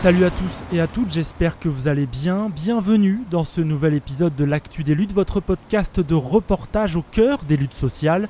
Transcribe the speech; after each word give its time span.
Salut 0.00 0.24
à 0.24 0.30
tous 0.30 0.62
et 0.72 0.78
à 0.78 0.86
toutes, 0.86 1.10
j'espère 1.10 1.58
que 1.58 1.68
vous 1.68 1.88
allez 1.88 2.06
bien. 2.06 2.50
Bienvenue 2.54 3.18
dans 3.32 3.42
ce 3.42 3.60
nouvel 3.60 3.94
épisode 3.94 4.36
de 4.36 4.44
l'Actu 4.44 4.84
des 4.84 4.94
luttes, 4.94 5.10
votre 5.10 5.40
podcast 5.40 5.98
de 5.98 6.14
reportage 6.14 6.94
au 6.94 7.02
cœur 7.02 7.40
des 7.48 7.56
luttes 7.56 7.74
sociales. 7.74 8.28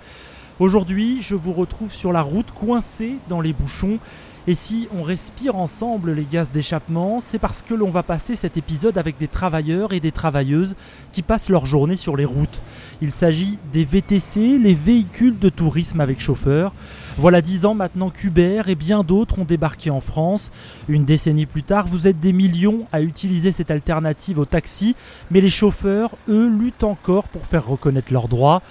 Aujourd'hui, 0.61 1.21
je 1.21 1.35
vous 1.35 1.53
retrouve 1.53 1.93
sur 1.93 2.11
la 2.11 2.23
route 2.23 2.53
coincée 2.53 3.17
dans 3.29 3.43
les 3.43 3.53
bouchons. 3.53 3.99
Et 4.49 4.55
si 4.55 4.89
on 4.97 5.03
respire 5.03 5.57
ensemble 5.57 6.13
les 6.13 6.25
gaz 6.25 6.49
d'échappement, 6.51 7.21
c'est 7.21 7.39
parce 7.39 7.61
que 7.61 7.75
l'on 7.75 7.91
va 7.91 8.03
passer 8.03 8.35
cet 8.35 8.57
épisode 8.57 8.97
avec 8.97 9.19
des 9.19 9.29
travailleurs 9.29 9.93
et 9.93 10.01
des 10.01 10.11
travailleuses 10.11 10.75
qui 11.13 11.21
passent 11.21 11.51
leur 11.51 11.67
journée 11.67 11.97
sur 11.97 12.17
les 12.17 12.25
routes. 12.25 12.63
Il 13.03 13.13
s'agit 13.13 13.59
des 13.75 13.85
VTC, 13.85 14.59
les 14.59 14.73
véhicules 14.73 15.39
de 15.39 15.51
tourisme 15.51 16.01
avec 16.01 16.19
chauffeur. 16.19 16.73
Voilà 17.19 17.43
dix 17.43 17.67
ans 17.67 17.75
maintenant 17.75 18.09
qu'Uber 18.09 18.63
et 18.69 18.75
bien 18.75 19.03
d'autres 19.03 19.39
ont 19.39 19.45
débarqué 19.45 19.91
en 19.91 20.01
France. 20.01 20.51
Une 20.89 21.05
décennie 21.05 21.45
plus 21.45 21.63
tard, 21.63 21.87
vous 21.87 22.07
êtes 22.07 22.19
des 22.19 22.33
millions 22.33 22.87
à 22.91 23.03
utiliser 23.03 23.53
cette 23.53 23.71
alternative 23.71 24.39
au 24.39 24.47
taxi, 24.47 24.97
mais 25.31 25.43
les 25.43 25.51
chauffeurs, 25.51 26.13
eux, 26.27 26.49
luttent 26.49 26.85
encore 26.85 27.25
pour 27.25 27.45
faire 27.45 27.67
reconnaître 27.67 28.15
leurs 28.15 28.29
droits. 28.29 28.63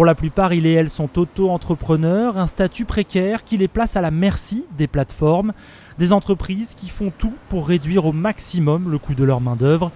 Pour 0.00 0.06
la 0.06 0.14
plupart, 0.14 0.54
ils 0.54 0.64
et 0.64 0.72
elles 0.72 0.88
sont 0.88 1.18
auto-entrepreneurs, 1.18 2.38
un 2.38 2.46
statut 2.46 2.86
précaire 2.86 3.44
qui 3.44 3.58
les 3.58 3.68
place 3.68 3.96
à 3.96 4.00
la 4.00 4.10
merci 4.10 4.64
des 4.78 4.86
plateformes, 4.86 5.52
des 5.98 6.14
entreprises 6.14 6.72
qui 6.74 6.88
font 6.88 7.12
tout 7.18 7.34
pour 7.50 7.68
réduire 7.68 8.06
au 8.06 8.12
maximum 8.12 8.90
le 8.90 8.96
coût 8.96 9.12
de 9.12 9.24
leur 9.24 9.42
main-d'œuvre. 9.42 9.92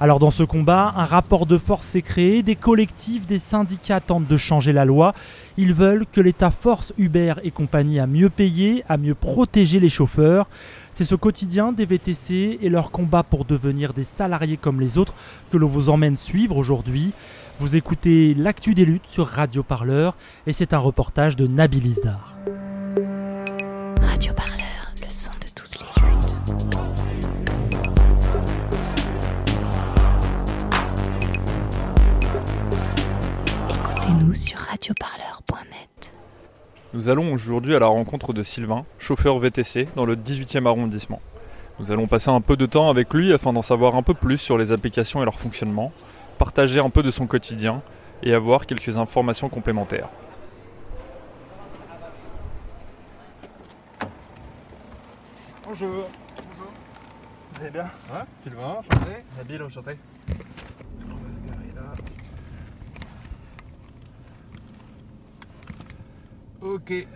Alors 0.00 0.18
dans 0.18 0.32
ce 0.32 0.42
combat, 0.42 0.92
un 0.96 1.04
rapport 1.04 1.46
de 1.46 1.58
force 1.58 1.86
s'est 1.86 2.02
créé, 2.02 2.42
des 2.42 2.56
collectifs, 2.56 3.28
des 3.28 3.38
syndicats 3.38 4.00
tentent 4.00 4.26
de 4.26 4.36
changer 4.36 4.72
la 4.72 4.84
loi. 4.84 5.14
Ils 5.56 5.72
veulent 5.72 6.06
que 6.10 6.20
l'État 6.20 6.50
force 6.50 6.92
Uber 6.98 7.34
et 7.44 7.52
compagnie 7.52 8.00
à 8.00 8.08
mieux 8.08 8.30
payer, 8.30 8.82
à 8.88 8.96
mieux 8.96 9.14
protéger 9.14 9.78
les 9.78 9.88
chauffeurs. 9.88 10.48
C'est 10.92 11.04
ce 11.04 11.14
quotidien 11.14 11.72
des 11.72 11.86
VTC 11.86 12.58
et 12.60 12.68
leur 12.68 12.90
combat 12.90 13.22
pour 13.22 13.44
devenir 13.44 13.92
des 13.92 14.02
salariés 14.02 14.56
comme 14.56 14.80
les 14.80 14.98
autres 14.98 15.14
que 15.50 15.56
l'on 15.56 15.68
vous 15.68 15.88
emmène 15.88 16.16
suivre 16.16 16.56
aujourd'hui. 16.56 17.12
Vous 17.58 17.74
écoutez 17.74 18.34
l'actu 18.34 18.74
des 18.74 18.84
luttes 18.84 19.06
sur 19.06 19.26
Radio 19.26 19.62
Parleur 19.62 20.14
et 20.46 20.52
c'est 20.52 20.74
un 20.74 20.78
reportage 20.78 21.36
de 21.36 21.46
Nabil 21.46 21.86
Isdar. 21.86 22.36
Radio 24.02 24.34
Parleur, 24.34 24.92
le 25.02 25.08
son 25.08 25.32
de 25.32 25.46
toutes 25.54 25.80
les 25.80 25.86
luttes. 26.06 26.36
Écoutez-nous 33.70 34.34
sur 34.34 34.58
radioparleur.net. 34.58 36.12
Nous 36.92 37.08
allons 37.08 37.32
aujourd'hui 37.32 37.74
à 37.74 37.78
la 37.78 37.86
rencontre 37.86 38.34
de 38.34 38.42
Sylvain, 38.42 38.84
chauffeur 38.98 39.38
VTC 39.38 39.88
dans 39.96 40.04
le 40.04 40.14
18e 40.14 40.66
arrondissement. 40.66 41.22
Nous 41.80 41.90
allons 41.90 42.06
passer 42.06 42.28
un 42.28 42.42
peu 42.42 42.56
de 42.58 42.66
temps 42.66 42.90
avec 42.90 43.14
lui 43.14 43.32
afin 43.32 43.54
d'en 43.54 43.62
savoir 43.62 43.96
un 43.96 44.02
peu 44.02 44.12
plus 44.14 44.36
sur 44.36 44.58
les 44.58 44.72
applications 44.72 45.22
et 45.22 45.24
leur 45.24 45.38
fonctionnement, 45.38 45.92
partager 46.38 46.80
un 46.80 46.90
peu 46.90 47.02
de 47.02 47.10
son 47.10 47.26
quotidien 47.26 47.82
et 48.22 48.32
avoir 48.34 48.66
quelques 48.66 48.96
informations 48.98 49.48
complémentaires. 49.48 50.08
Bonjour. 55.64 56.08
Vous 57.52 57.60
allez 57.60 57.70
bien? 57.70 57.90
Ouais, 58.12 58.20
Sylvain, 58.42 58.76
enchanté. 58.78 59.24
Nabil, 59.36 59.62
enchanté. 59.62 59.98
On 61.08 61.14
va 61.14 61.32
se 61.32 61.40
garer 61.40 61.72
là. 61.74 61.94
Ok. 66.60 67.06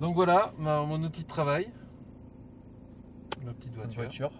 Donc 0.00 0.14
voilà 0.14 0.52
ma- 0.58 0.82
mon 0.84 1.02
outil 1.02 1.22
de 1.22 1.28
travail. 1.28 1.68
Ma 3.44 3.52
petite 3.52 3.72
Une 3.76 3.94
voiture. 3.94 4.30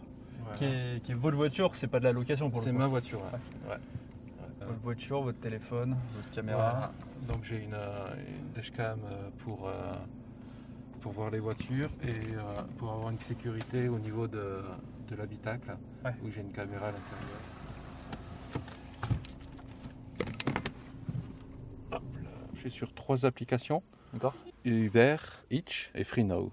Qui, 0.57 0.65
est, 0.65 1.03
qui 1.05 1.13
est 1.13 1.19
votre 1.19 1.37
voiture, 1.37 1.75
c'est 1.75 1.87
pas 1.87 1.99
de 2.01 2.05
la 2.05 2.13
location 2.13 2.51
pour 2.51 2.61
le 2.61 2.65
C'est 2.67 2.73
ma 2.73 2.87
voiture. 2.87 3.21
ouais. 3.23 3.71
Ouais. 3.71 3.77
Votre 4.67 4.81
voiture, 4.81 5.23
votre 5.23 5.39
téléphone, 5.41 5.97
votre 6.15 6.31
caméra. 6.31 6.93
Donc 7.27 7.45
j'ai 7.45 7.63
une, 7.63 7.75
euh, 7.75 8.09
une 8.17 8.53
dashcam 8.55 8.99
euh, 9.05 9.29
pour, 9.39 9.67
euh, 9.69 9.73
pour 11.01 11.13
voir 11.13 11.31
les 11.31 11.39
voitures 11.39 11.91
et 12.03 12.09
euh, 12.35 12.63
pour 12.77 12.93
avoir 12.93 13.11
une 13.11 13.19
sécurité 13.19 13.89
au 13.89 13.99
niveau 13.99 14.27
de, 14.27 14.61
de 15.09 15.17
l'habitacle 15.17 15.77
Ouais. 16.05 16.13
où 16.23 16.31
j'ai 16.31 16.41
une 16.43 16.53
caméra 16.53 16.89
à 16.89 16.93
l'intérieur. 16.93 17.41
Je 22.55 22.61
suis 22.61 22.71
sur 22.71 22.93
trois 22.93 23.25
applications. 23.25 23.83
D'accord. 24.13 24.35
Uber, 24.65 25.17
Itch 25.51 25.91
et 25.95 26.05
FreeNow, 26.05 26.53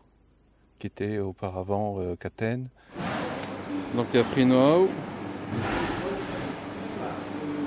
qui 0.80 0.88
étaient 0.88 1.18
auparavant 1.18 2.00
euh, 2.00 2.16
Katen. 2.16 2.70
Donc 3.96 4.08
il 4.14 4.18
y 4.18 4.20
a 4.20 4.24
FreeNow. 4.24 4.90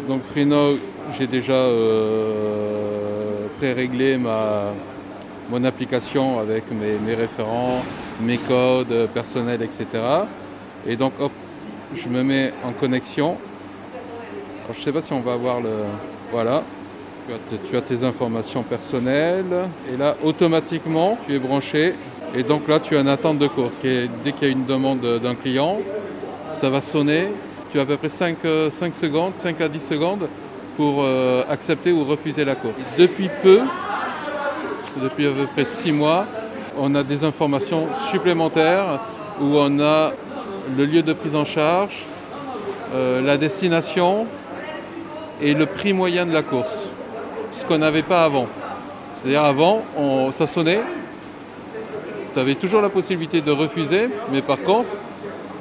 Donc 0.08 0.22
FreeNow, 0.24 0.76
j'ai 1.18 1.26
déjà 1.26 1.52
euh, 1.54 3.46
pré-réglé 3.58 4.18
ma, 4.18 4.72
mon 5.50 5.64
application 5.64 6.38
avec 6.38 6.64
mes, 6.70 6.98
mes 7.06 7.14
référents, 7.14 7.82
mes 8.20 8.38
codes 8.38 8.92
euh, 8.92 9.06
personnels, 9.06 9.62
etc. 9.62 9.86
Et 10.86 10.96
donc 10.96 11.12
hop, 11.20 11.32
je 11.96 12.08
me 12.08 12.22
mets 12.22 12.52
en 12.64 12.72
connexion. 12.72 13.36
Je 14.72 14.78
ne 14.78 14.84
sais 14.84 14.92
pas 14.92 15.00
si 15.02 15.12
on 15.14 15.20
va 15.20 15.32
avoir 15.32 15.60
le... 15.62 15.70
Voilà, 16.30 16.62
tu 17.26 17.32
as, 17.32 17.38
tes- 17.38 17.68
tu 17.70 17.76
as 17.76 17.80
tes 17.80 18.04
informations 18.04 18.62
personnelles 18.62 19.64
et 19.90 19.96
là 19.96 20.14
automatiquement 20.22 21.16
tu 21.26 21.34
es 21.34 21.38
branché 21.38 21.94
et 22.36 22.42
donc 22.42 22.68
là 22.68 22.78
tu 22.78 22.94
as 22.94 23.00
une 23.00 23.08
attente 23.08 23.38
de 23.38 23.48
course. 23.48 23.82
Et 23.84 24.10
dès 24.22 24.32
qu'il 24.32 24.46
y 24.46 24.50
a 24.50 24.52
une 24.52 24.66
demande 24.66 25.00
d'un 25.22 25.34
client, 25.34 25.78
ça 26.60 26.70
va 26.70 26.82
sonner. 26.82 27.28
Tu 27.70 27.78
as 27.78 27.82
à 27.82 27.86
peu 27.86 27.96
près 27.96 28.08
5, 28.08 28.38
secondes, 28.94 29.32
5 29.36 29.60
à 29.60 29.68
10 29.68 29.80
secondes 29.80 30.28
pour 30.76 31.02
euh, 31.02 31.42
accepter 31.48 31.92
ou 31.92 32.04
refuser 32.04 32.44
la 32.44 32.54
course. 32.54 32.82
Depuis 32.98 33.30
peu, 33.42 33.60
depuis 35.02 35.26
à 35.26 35.30
peu 35.30 35.46
près 35.46 35.64
6 35.64 35.92
mois, 35.92 36.26
on 36.78 36.94
a 36.94 37.02
des 37.02 37.24
informations 37.24 37.86
supplémentaires 38.10 39.00
où 39.40 39.56
on 39.56 39.80
a 39.80 40.12
le 40.76 40.84
lieu 40.84 41.02
de 41.02 41.12
prise 41.12 41.34
en 41.34 41.44
charge, 41.44 42.04
euh, 42.94 43.20
la 43.22 43.36
destination 43.36 44.26
et 45.40 45.54
le 45.54 45.66
prix 45.66 45.92
moyen 45.92 46.26
de 46.26 46.32
la 46.32 46.42
course 46.42 46.88
ce 47.58 47.64
qu'on 47.64 47.78
n'avait 47.78 48.02
pas 48.02 48.24
avant. 48.24 48.46
C'est-à-dire 49.20 49.44
avant, 49.44 49.82
ça 50.30 50.46
sonnait, 50.46 50.80
tu 52.32 52.38
avais 52.38 52.54
toujours 52.54 52.80
la 52.80 52.88
possibilité 52.88 53.40
de 53.40 53.50
refuser, 53.50 54.08
mais 54.32 54.42
par 54.42 54.62
contre, 54.62 54.88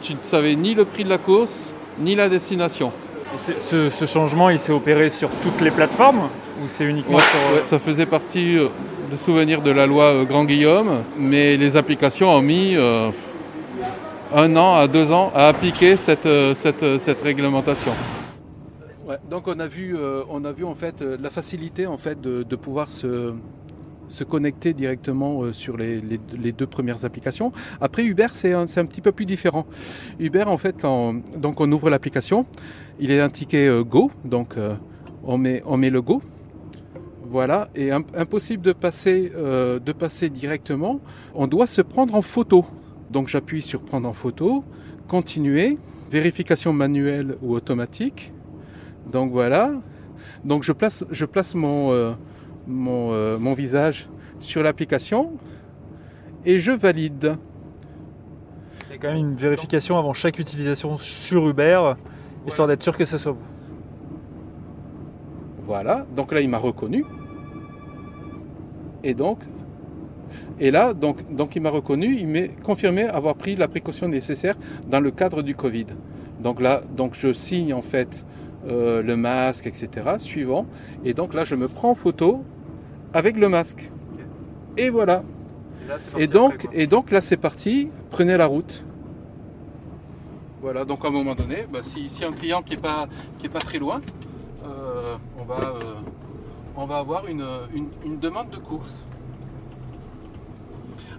tu 0.02 0.14
ne 0.14 0.20
savais 0.22 0.56
ni 0.56 0.74
le 0.74 0.86
prix 0.86 1.04
de 1.04 1.10
la 1.10 1.18
course, 1.18 1.70
ni 2.00 2.16
la 2.16 2.30
destination. 2.30 2.92
Et 3.36 3.90
ce, 3.92 4.06
changement, 4.06 4.50
il 4.50 4.60
s'est 4.60 4.72
opéré 4.72 5.10
sur 5.10 5.30
toutes 5.44 5.60
les 5.62 5.72
plateformes 5.72 6.30
ou 6.64 6.68
c'est 6.68 6.86
uniquement 6.86 7.18
Ouais, 7.18 7.24
sur... 7.24 7.40
euh, 7.40 7.56
ouais, 7.58 7.64
ça 7.64 7.78
faisait 7.78 8.06
partie 8.06 8.58
euh, 8.58 8.70
de 9.12 9.18
souvenirs 9.18 9.62
de 9.62 9.72
la 9.72 9.86
loi 9.86 10.06
euh, 10.06 10.24
Grand 10.24 10.46
Guillaume, 10.46 11.04
mais 11.18 11.58
les 11.58 11.76
applications 11.76 12.30
ont 12.30 12.42
mis 12.42 12.76
euh, 12.76 13.10
un 14.34 14.56
an 14.56 14.76
à 14.76 14.88
deux 14.88 15.12
ans 15.12 15.32
à 15.36 15.48
appliquer 15.50 15.98
cette, 15.98 16.28
cette, 16.56 17.00
cette 17.00 17.22
réglementation. 17.22 17.92
Ouais, 19.08 19.18
donc 19.30 19.48
on 19.48 19.60
a 19.60 19.68
vu, 19.68 19.96
euh, 19.96 20.24
on 20.30 20.44
a 20.46 20.52
vu 20.52 20.66
en 20.66 20.76
fait 20.76 21.02
la 21.02 21.30
facilité 21.30 21.86
en 21.88 21.98
fait 21.98 22.20
de, 22.20 22.44
de 22.44 22.56
pouvoir 22.56 22.92
se, 22.92 23.34
se 24.10 24.24
connecter 24.24 24.74
directement 24.74 25.44
euh, 25.44 25.54
sur 25.54 25.78
les, 25.78 26.02
deux 26.52 26.68
premières 26.68 27.06
applications. 27.06 27.52
Après 27.82 28.04
Uber, 28.04 28.28
c'est 28.34 28.54
un, 28.54 28.64
un 28.64 28.86
petit 28.86 29.02
peu 29.02 29.12
plus 29.12 29.26
différent. 29.26 29.66
Uber, 30.20 30.44
en 30.44 30.58
fait, 30.58 30.76
quand 30.80 31.16
donc 31.36 31.60
on 31.60 31.72
ouvre 31.72 31.90
l'application, 31.90 32.46
il 33.00 33.12
est 33.12 33.20
indiqué 33.20 33.68
euh, 33.68 33.84
Go, 33.84 34.12
donc 34.26 34.58
euh, 34.58 34.76
on, 35.24 35.38
met, 35.38 35.62
on 35.66 35.78
met 35.78 35.90
le 35.90 36.02
Go. 36.02 36.22
Voilà, 37.30 37.70
et 37.76 37.92
im- 37.92 38.06
impossible 38.16 38.64
de 38.64 38.72
passer, 38.72 39.34
de 39.36 39.92
passer 39.92 40.30
directement. 40.30 41.02
On 41.36 41.46
doit 41.46 41.68
se 41.68 41.82
prendre 41.82 42.16
en 42.16 42.22
photo. 42.22 42.66
Donc 43.12 43.28
j'appuie 43.28 43.62
sur 43.62 43.82
prendre 43.82 44.08
en 44.08 44.14
photo, 44.14 44.64
continuer, 45.10 45.78
vérification 46.10 46.72
manuelle 46.72 47.36
ou 47.42 47.54
automatique. 47.54 48.32
Donc 49.12 49.34
voilà. 49.34 49.74
Donc 50.46 50.64
je 50.64 50.72
place, 50.72 51.04
je 51.12 51.26
place 51.26 51.54
mon, 51.54 52.16
mon, 52.68 53.12
euh, 53.12 53.38
mon 53.38 53.54
visage 53.54 54.10
sur 54.40 54.62
l'application 54.62 55.34
et 56.46 56.60
je 56.60 56.72
valide. 56.72 57.38
Il 58.88 58.92
y 58.92 58.96
a 58.96 58.98
quand 58.98 59.08
même 59.08 59.18
une 59.18 59.36
vérification 59.36 59.98
avant 59.98 60.14
chaque 60.14 60.40
utilisation 60.40 60.98
sur 60.98 61.48
Uber, 61.48 61.94
histoire 62.46 62.68
d'être 62.68 62.84
sûr 62.84 62.98
que 62.98 63.06
ce 63.06 63.18
soit 63.18 63.34
vous. 63.34 63.46
Voilà, 65.64 66.06
donc 66.16 66.32
là 66.32 66.42
il 66.42 66.50
m'a 66.50 66.58
reconnu. 66.58 67.04
Et 69.04 69.14
donc, 69.14 69.40
et 70.60 70.72
là, 70.72 70.94
donc, 70.94 71.34
donc 71.34 71.56
il 71.56 71.62
m'a 71.62 71.70
reconnu, 71.70 72.16
il 72.16 72.28
m'a 72.28 72.48
confirmé 72.64 73.04
avoir 73.04 73.36
pris 73.36 73.56
la 73.56 73.68
précaution 73.68 74.08
nécessaire 74.08 74.56
dans 74.88 75.00
le 75.00 75.12
cadre 75.12 75.42
du 75.42 75.56
Covid. 75.56 75.88
Donc 76.42 76.62
là, 76.62 76.82
donc 76.96 77.14
je 77.14 77.34
signe 77.34 77.74
en 77.74 77.82
fait 77.82 78.26
euh, 78.68 79.02
le 79.02 79.16
masque, 79.18 79.68
etc. 79.68 80.16
Suivant. 80.18 80.66
Et 81.04 81.14
donc 81.14 81.34
là, 81.34 81.46
je 81.46 81.56
me 81.56 81.68
prends 81.68 81.92
en 81.92 81.96
photo 81.96 82.44
avec 83.14 83.38
le 83.38 83.50
masque. 83.50 83.90
Et 84.78 84.90
voilà. 84.90 85.24
Et 86.18 86.28
donc, 86.28 86.68
et 86.74 86.88
donc 86.88 87.12
là, 87.12 87.22
c'est 87.22 87.38
parti. 87.38 87.90
Prenez 88.12 88.38
la 88.38 88.46
route. 88.46 88.84
Voilà. 90.62 90.86
Donc 90.86 91.04
à 91.06 91.08
un 91.08 91.12
moment 91.12 91.36
donné, 91.36 91.66
bah, 91.72 91.80
si, 91.82 92.10
si 92.10 92.26
un 92.26 92.32
client 92.34 92.62
qui 92.62 92.74
est 92.74 92.82
pas 92.82 93.08
qui 93.38 93.46
est 93.46 93.50
pas 93.50 93.60
très 93.60 93.80
loin, 93.80 94.02
euh, 94.66 95.16
on 95.40 95.46
va 95.46 95.60
euh, 95.60 95.94
on 96.76 96.86
va 96.86 96.98
avoir 96.98 97.28
une, 97.28 97.46
une, 97.74 97.88
une 98.06 98.20
demande 98.20 98.50
de 98.50 98.58
course. 98.58 99.04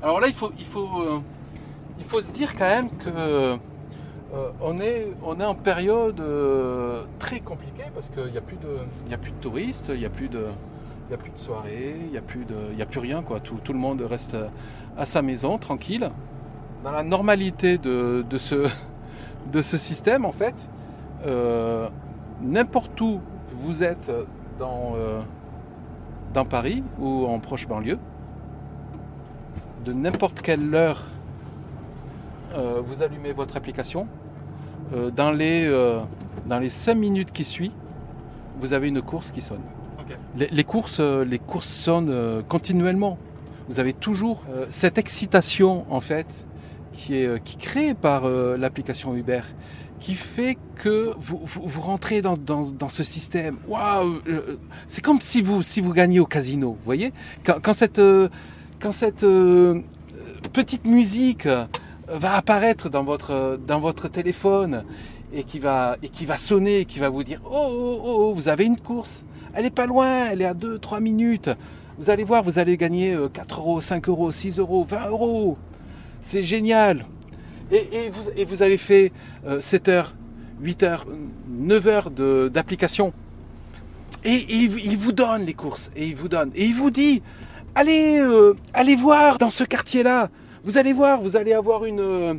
Alors 0.03 0.21
là, 0.21 0.29
il 0.29 0.35
faut 0.35 0.53
il 0.59 0.65
faut 0.65 0.89
euh, 1.01 1.21
il 1.99 2.05
faut 2.05 2.21
se 2.21 2.31
dire 2.31 2.55
quand 2.57 2.69
même 2.69 2.91
que 2.91 3.57
on 4.61 4.79
est 4.79 5.09
on 5.25 5.41
est 5.41 5.45
en 5.45 5.55
période 5.55 6.23
très 7.19 7.41
compliquée 7.41 7.87
parce 7.95 8.11
qu'il 8.11 8.31
n'y 8.31 8.37
a 8.37 8.43
plus 8.43 8.59
de 8.59 9.11
y 9.11 9.15
a 9.15 9.19
plus 9.19 9.33
de 9.33 9.37
touristes, 9.37 9.87
il 9.89 10.01
n'y 10.01 10.05
a 10.05 10.11
plus 10.11 10.29
de 10.29 10.45
il 11.09 11.13
y 11.13 11.15
a 11.15 11.19
plus 11.19 11.31
de 11.31 11.39
soirées, 11.39 11.97
il 12.05 12.11
n'y 12.11 12.19
a 12.19 12.23
plus 12.23 12.45
de 12.45 12.81
a 12.81 12.87
plus 12.87 13.01
rien 13.01 13.23
quoi. 13.23 13.41
Tout, 13.41 13.57
tout 13.65 13.73
le 13.73 13.79
monde 13.79 14.03
reste 14.03 14.37
à 14.97 15.05
sa 15.07 15.23
maison 15.23 15.59
tranquille. 15.59 16.11
Dans 16.85 16.93
la 16.93 17.03
normalité 17.03 17.79
de, 17.79 18.25
de 18.29 18.39
ce 18.39 18.69
de 19.53 19.63
ce 19.63 19.77
système 19.77 20.25
en 20.25 20.33
fait, 20.33 20.55
euh, 21.27 21.89
n'importe 22.43 23.01
où 23.01 23.21
vous 23.53 23.83
êtes 23.83 24.11
dans, 24.59 24.93
euh, 24.97 25.21
dans 26.33 26.45
Paris 26.45 26.85
ou 26.99 27.27
en 27.27 27.41
proche 27.41 27.67
banlieue, 27.67 27.99
de 29.85 29.93
n'importe 29.93 30.41
quelle 30.43 30.75
heure, 30.75 31.03
euh, 32.55 32.81
vous 32.87 33.03
allumez 33.03 33.33
votre 33.33 33.57
application. 33.57 34.07
dans, 35.15 35.33
les, 35.33 35.69
dans 36.47 36.59
les 36.59 36.71
5 36.71 36.95
minutes 36.95 37.31
qui 37.31 37.45
suivent, 37.45 37.73
vous 38.59 38.73
avez 38.73 38.89
une 38.89 39.03
course 39.03 39.31
qui 39.31 39.43
sonne. 39.43 39.61
Les, 40.37 40.49
les 40.49 40.65
courses, 40.65 40.99
euh, 41.01 41.25
les 41.25 41.39
courses 41.39 41.69
sonnent 41.69 42.11
euh, 42.11 42.43
continuellement. 42.43 43.19
Vous 43.69 43.81
avez 43.81 43.93
toujours 43.93 44.43
euh, 44.51 44.67
cette 44.71 44.99
excitation 44.99 45.85
en 45.91 46.01
fait 46.01 46.27
qui 46.93 47.15
est 47.15 47.43
qui 47.45 47.57
est 47.57 47.61
créée 47.61 47.95
par 47.95 48.29
l'application 48.29 49.15
Uber 49.15 49.43
qui 50.01 50.15
fait 50.15 50.57
que 50.77 51.13
vous, 51.19 51.41
vous, 51.45 51.63
vous 51.65 51.81
rentrez 51.81 52.23
dans, 52.23 52.37
dans, 52.37 52.63
dans 52.63 52.89
ce 52.89 53.05
système. 53.05 53.57
Waouh 53.69 54.21
C'est 54.87 55.03
comme 55.03 55.21
si 55.21 55.43
vous, 55.43 55.63
si 55.63 55.81
vous 55.81 55.93
gagnez 55.93 56.21
au 56.21 56.27
casino, 56.27 56.71
vous 56.71 56.85
voyez? 56.85 57.13
Quand, 57.45 57.57
quand 57.63 57.73
cette, 57.75 58.01
quand 58.81 58.93
cette 58.93 59.27
petite 60.53 60.87
musique 60.87 61.49
va 62.09 62.35
apparaître 62.35 62.89
dans 62.89 63.05
votre, 63.05 63.59
dans 63.67 63.81
votre 63.81 64.09
téléphone 64.09 64.85
et 65.33 65.45
qui, 65.45 65.59
va, 65.59 65.97
et 66.03 66.09
qui 66.09 66.27
va 66.27 66.39
sonner, 66.39 66.81
et 66.81 66.85
qui 66.85 66.99
va 67.01 67.09
vous 67.09 67.25
dire 67.25 67.41
oh, 67.45 67.51
oh, 67.53 68.01
oh, 68.03 68.15
oh, 68.19 68.33
vous 68.35 68.49
avez 68.49 68.65
une 68.65 68.79
course. 68.79 69.25
Elle 69.59 69.67
est 69.67 69.71
pas 69.71 69.87
loin, 69.87 70.27
elle 70.31 70.41
est 70.41 70.45
à 70.45 70.55
2-3 70.55 71.01
minutes. 71.01 71.51
Vous 71.99 72.11
allez 72.11 72.23
voir, 72.23 72.45
vous 72.45 72.61
allez 72.61 72.77
gagner 72.77 73.13
euh, 73.13 73.29
4 73.29 73.59
euros, 73.59 73.81
5 73.81 74.09
euros, 74.09 74.31
6 74.31 74.61
euros, 74.61 74.87
20 74.89 75.09
euros. 75.09 75.59
C'est 76.23 76.45
génial. 76.45 77.05
Et, 77.73 78.09
vous, 78.45 78.63
avez 78.63 78.79
fait 78.79 79.11
euh, 79.49 79.61
7 79.61 79.89
heures, 79.89 80.15
8 80.61 80.83
heures, 80.85 81.07
9 81.49 81.87
heures 81.89 82.11
d'application. 82.13 83.13
Et, 84.23 84.47
il, 84.49 84.97
vous 84.97 85.11
donne 85.11 85.45
les 85.45 85.55
courses. 85.55 85.91
Et 85.97 86.07
il 86.07 86.15
vous 86.15 86.29
donne. 86.29 86.53
Et 86.55 86.67
il 86.67 86.77
vous 86.77 86.93
dit, 86.93 87.21
allez, 87.75 88.21
euh, 88.21 88.55
allez 88.75 88.95
voir 88.95 89.39
dans 89.39 89.51
ce 89.51 89.65
quartier-là. 89.65 90.31
Vous 90.63 90.79
allez 90.79 90.93
voir, 90.93 91.21
vous 91.21 91.35
allez 91.35 91.53
avoir 91.53 91.85
une, 91.85 91.99
euh, 91.99 92.35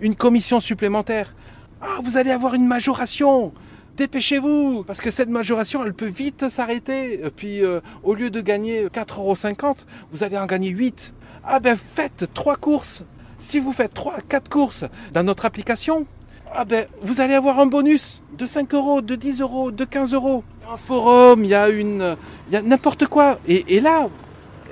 une 0.00 0.16
commission 0.16 0.58
supplémentaire. 0.58 1.36
Ah, 1.80 1.98
vous 2.02 2.16
allez 2.16 2.32
avoir 2.32 2.54
une 2.54 2.66
majoration. 2.66 3.52
Dépêchez-vous, 3.96 4.82
parce 4.84 5.00
que 5.00 5.12
cette 5.12 5.28
majoration, 5.28 5.84
elle 5.84 5.94
peut 5.94 6.06
vite 6.06 6.48
s'arrêter. 6.48 7.20
Puis, 7.36 7.62
euh, 7.62 7.80
au 8.02 8.14
lieu 8.14 8.28
de 8.28 8.40
gagner 8.40 8.88
4,50 8.88 9.18
euros, 9.20 9.74
vous 10.10 10.24
allez 10.24 10.36
en 10.36 10.46
gagner 10.46 10.70
8. 10.70 11.14
Ah 11.44 11.60
ben, 11.60 11.76
faites 11.76 12.28
trois 12.34 12.56
courses. 12.56 13.04
Si 13.38 13.60
vous 13.60 13.72
faites 13.72 13.94
trois, 13.94 14.16
quatre 14.28 14.48
courses 14.48 14.84
dans 15.12 15.22
notre 15.22 15.44
application, 15.44 16.06
ah 16.52 16.64
ben, 16.64 16.86
vous 17.02 17.20
allez 17.20 17.34
avoir 17.34 17.60
un 17.60 17.66
bonus 17.66 18.20
de 18.36 18.46
5 18.46 18.74
euros, 18.74 19.00
de 19.00 19.14
10 19.14 19.40
euros, 19.42 19.70
de 19.70 19.84
15 19.84 20.12
euros. 20.12 20.42
Un 20.72 20.76
forum, 20.76 21.44
il 21.44 21.50
y 21.50 21.54
a 21.54 21.68
une, 21.68 22.16
il 22.48 22.54
y 22.54 22.56
a 22.56 22.62
n'importe 22.62 23.06
quoi. 23.06 23.38
Et, 23.46 23.76
et 23.76 23.80
là, 23.80 24.08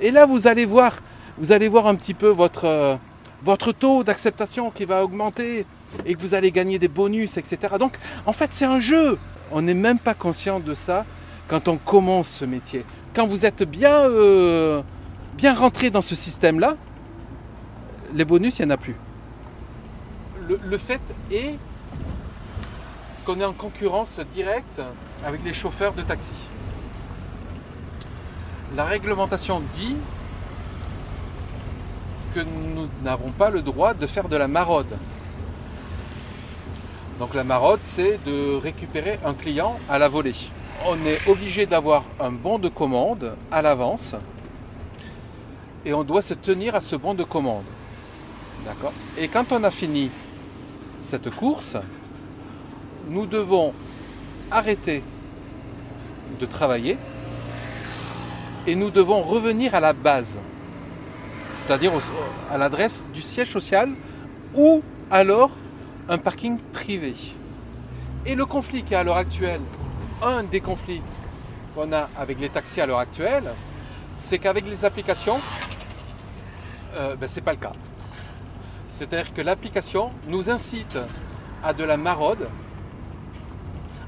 et 0.01 0.11
là, 0.11 0.25
vous 0.25 0.47
allez 0.47 0.65
voir, 0.65 0.97
vous 1.37 1.53
allez 1.53 1.69
voir 1.69 1.87
un 1.87 1.95
petit 1.95 2.13
peu 2.13 2.27
votre, 2.27 2.65
euh, 2.65 2.95
votre 3.41 3.71
taux 3.71 4.03
d'acceptation 4.03 4.69
qui 4.69 4.83
va 4.83 5.01
augmenter 5.01 5.65
et 6.05 6.15
que 6.15 6.21
vous 6.21 6.33
allez 6.33 6.51
gagner 6.51 6.79
des 6.79 6.87
bonus, 6.87 7.37
etc. 7.37 7.57
Donc, 7.79 7.97
en 8.25 8.33
fait, 8.33 8.49
c'est 8.53 8.65
un 8.65 8.79
jeu. 8.79 9.17
On 9.51 9.61
n'est 9.61 9.73
même 9.73 9.99
pas 9.99 10.13
conscient 10.13 10.59
de 10.59 10.73
ça 10.73 11.05
quand 11.47 11.67
on 11.67 11.77
commence 11.77 12.29
ce 12.29 12.45
métier. 12.45 12.85
Quand 13.13 13.27
vous 13.27 13.45
êtes 13.45 13.63
bien, 13.63 13.93
euh, 13.93 14.81
bien 15.35 15.53
rentré 15.53 15.89
dans 15.89 16.01
ce 16.01 16.15
système-là, 16.15 16.75
les 18.13 18.25
bonus, 18.25 18.59
il 18.59 18.65
n'y 18.65 18.71
en 18.71 18.75
a 18.75 18.77
plus. 18.77 18.95
Le, 20.47 20.59
le 20.63 20.77
fait 20.77 21.01
est 21.31 21.57
qu'on 23.25 23.39
est 23.39 23.45
en 23.45 23.53
concurrence 23.53 24.19
directe 24.33 24.81
avec 25.25 25.43
les 25.43 25.53
chauffeurs 25.53 25.93
de 25.93 26.01
taxi. 26.01 26.33
La 28.75 28.85
réglementation 28.85 29.61
dit 29.71 29.95
que 32.33 32.39
nous 32.39 32.89
n'avons 33.03 33.31
pas 33.31 33.49
le 33.49 33.61
droit 33.61 33.93
de 33.93 34.07
faire 34.07 34.27
de 34.27 34.35
la 34.35 34.47
maraude. 34.47 34.97
Donc 37.19 37.35
la 37.35 37.43
maraude, 37.43 37.79
c'est 37.83 38.19
de 38.25 38.55
récupérer 38.55 39.19
un 39.23 39.33
client 39.33 39.77
à 39.87 39.99
la 39.99 40.09
volée. 40.09 40.35
On 40.85 40.95
est 41.05 41.19
obligé 41.27 41.65
d'avoir 41.65 42.03
un 42.19 42.31
bon 42.31 42.57
de 42.57 42.69
commande 42.69 43.35
à 43.51 43.61
l'avance 43.61 44.15
et 45.85 45.93
on 45.93 46.03
doit 46.03 46.21
se 46.21 46.33
tenir 46.33 46.75
à 46.75 46.81
ce 46.81 46.95
bon 46.95 47.13
de 47.13 47.23
commande. 47.23 47.65
D'accord 48.65 48.93
Et 49.17 49.27
quand 49.27 49.51
on 49.51 49.63
a 49.63 49.71
fini 49.71 50.09
cette 51.01 51.29
course, 51.29 51.77
nous 53.07 53.25
devons 53.25 53.73
arrêter 54.49 55.03
de 56.39 56.45
travailler 56.45 56.97
et 58.65 58.75
nous 58.75 58.89
devons 58.89 59.21
revenir 59.21 59.75
à 59.75 59.79
la 59.79 59.93
base, 59.93 60.37
c'est-à-dire 61.53 61.91
à 62.49 62.57
l'adresse 62.57 63.05
du 63.13 63.21
siège 63.21 63.51
social 63.51 63.91
ou 64.55 64.81
alors 65.11 65.51
un 66.09 66.17
parking 66.17 66.59
privé. 66.59 67.15
Et 68.25 68.35
le 68.35 68.45
conflit 68.45 68.83
qui 68.83 68.93
est 68.93 68.97
à 68.97 69.03
l'heure 69.03 69.17
actuelle, 69.17 69.61
un 70.21 70.43
des 70.43 70.61
conflits 70.61 71.01
qu'on 71.75 71.91
a 71.91 72.09
avec 72.17 72.39
les 72.39 72.49
taxis 72.49 72.81
à 72.81 72.85
l'heure 72.85 72.99
actuelle, 72.99 73.53
c'est 74.17 74.39
qu'avec 74.39 74.67
les 74.67 74.85
applications, 74.85 75.39
euh, 76.95 77.15
ben, 77.15 77.27
c'est 77.27 77.41
pas 77.41 77.51
le 77.51 77.57
cas. 77.57 77.73
C'est-à-dire 78.87 79.33
que 79.33 79.41
l'application 79.41 80.11
nous 80.27 80.49
incite 80.49 80.97
à 81.63 81.73
de 81.73 81.83
la 81.83 81.97
maraude 81.97 82.47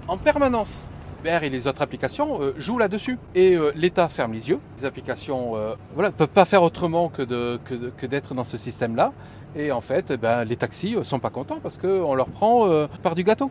en 0.07 0.17
permanence. 0.17 0.85
Et 1.27 1.49
les 1.49 1.65
autres 1.65 1.81
applications 1.81 2.39
euh, 2.39 2.53
jouent 2.57 2.77
là-dessus. 2.77 3.17
Et 3.33 3.55
euh, 3.55 3.71
l'État 3.75 4.09
ferme 4.09 4.33
les 4.33 4.49
yeux. 4.49 4.59
Les 4.77 4.85
applications 4.85 5.55
euh, 5.55 5.73
voilà, 5.95 6.09
ne 6.09 6.13
peuvent 6.13 6.27
pas 6.27 6.45
faire 6.45 6.61
autrement 6.61 7.09
que, 7.09 7.23
d'être 8.05 8.35
dans 8.35 8.43
ce 8.43 8.57
système-là. 8.57 9.11
Et 9.55 9.71
en 9.71 9.81
fait, 9.81 10.11
eh 10.11 10.17
ben, 10.17 10.43
les 10.43 10.55
taxis 10.55 10.95
sont 11.01 11.19
pas 11.19 11.31
contents 11.31 11.59
parce 11.63 11.77
qu'on 11.77 12.13
leur 12.13 12.27
prend 12.27 12.87
par 13.01 13.15
du 13.15 13.23
gâteau. 13.23 13.49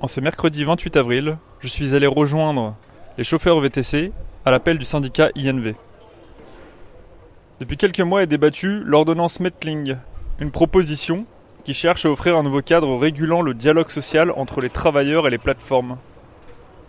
En 0.00 0.08
ce 0.08 0.20
mercredi 0.20 0.64
28 0.64 0.96
avril, 0.96 1.38
je 1.60 1.68
suis 1.68 1.94
allé 1.94 2.06
rejoindre 2.06 2.74
les 3.16 3.24
chauffeurs 3.24 3.58
VTC 3.60 4.12
à 4.44 4.50
l'appel 4.50 4.78
du 4.78 4.84
syndicat 4.84 5.30
INV. 5.36 5.74
Depuis 7.60 7.76
quelques 7.76 8.00
mois 8.00 8.22
est 8.24 8.26
débattue 8.26 8.80
l'ordonnance 8.84 9.38
Metling, 9.38 9.96
une 10.40 10.50
proposition 10.50 11.24
qui 11.64 11.74
cherche 11.74 12.04
à 12.06 12.10
offrir 12.10 12.36
un 12.36 12.42
nouveau 12.42 12.62
cadre 12.62 12.96
régulant 12.96 13.42
le 13.42 13.54
dialogue 13.54 13.90
social 13.90 14.32
entre 14.36 14.60
les 14.60 14.70
travailleurs 14.70 15.26
et 15.26 15.30
les 15.30 15.38
plateformes. 15.38 15.98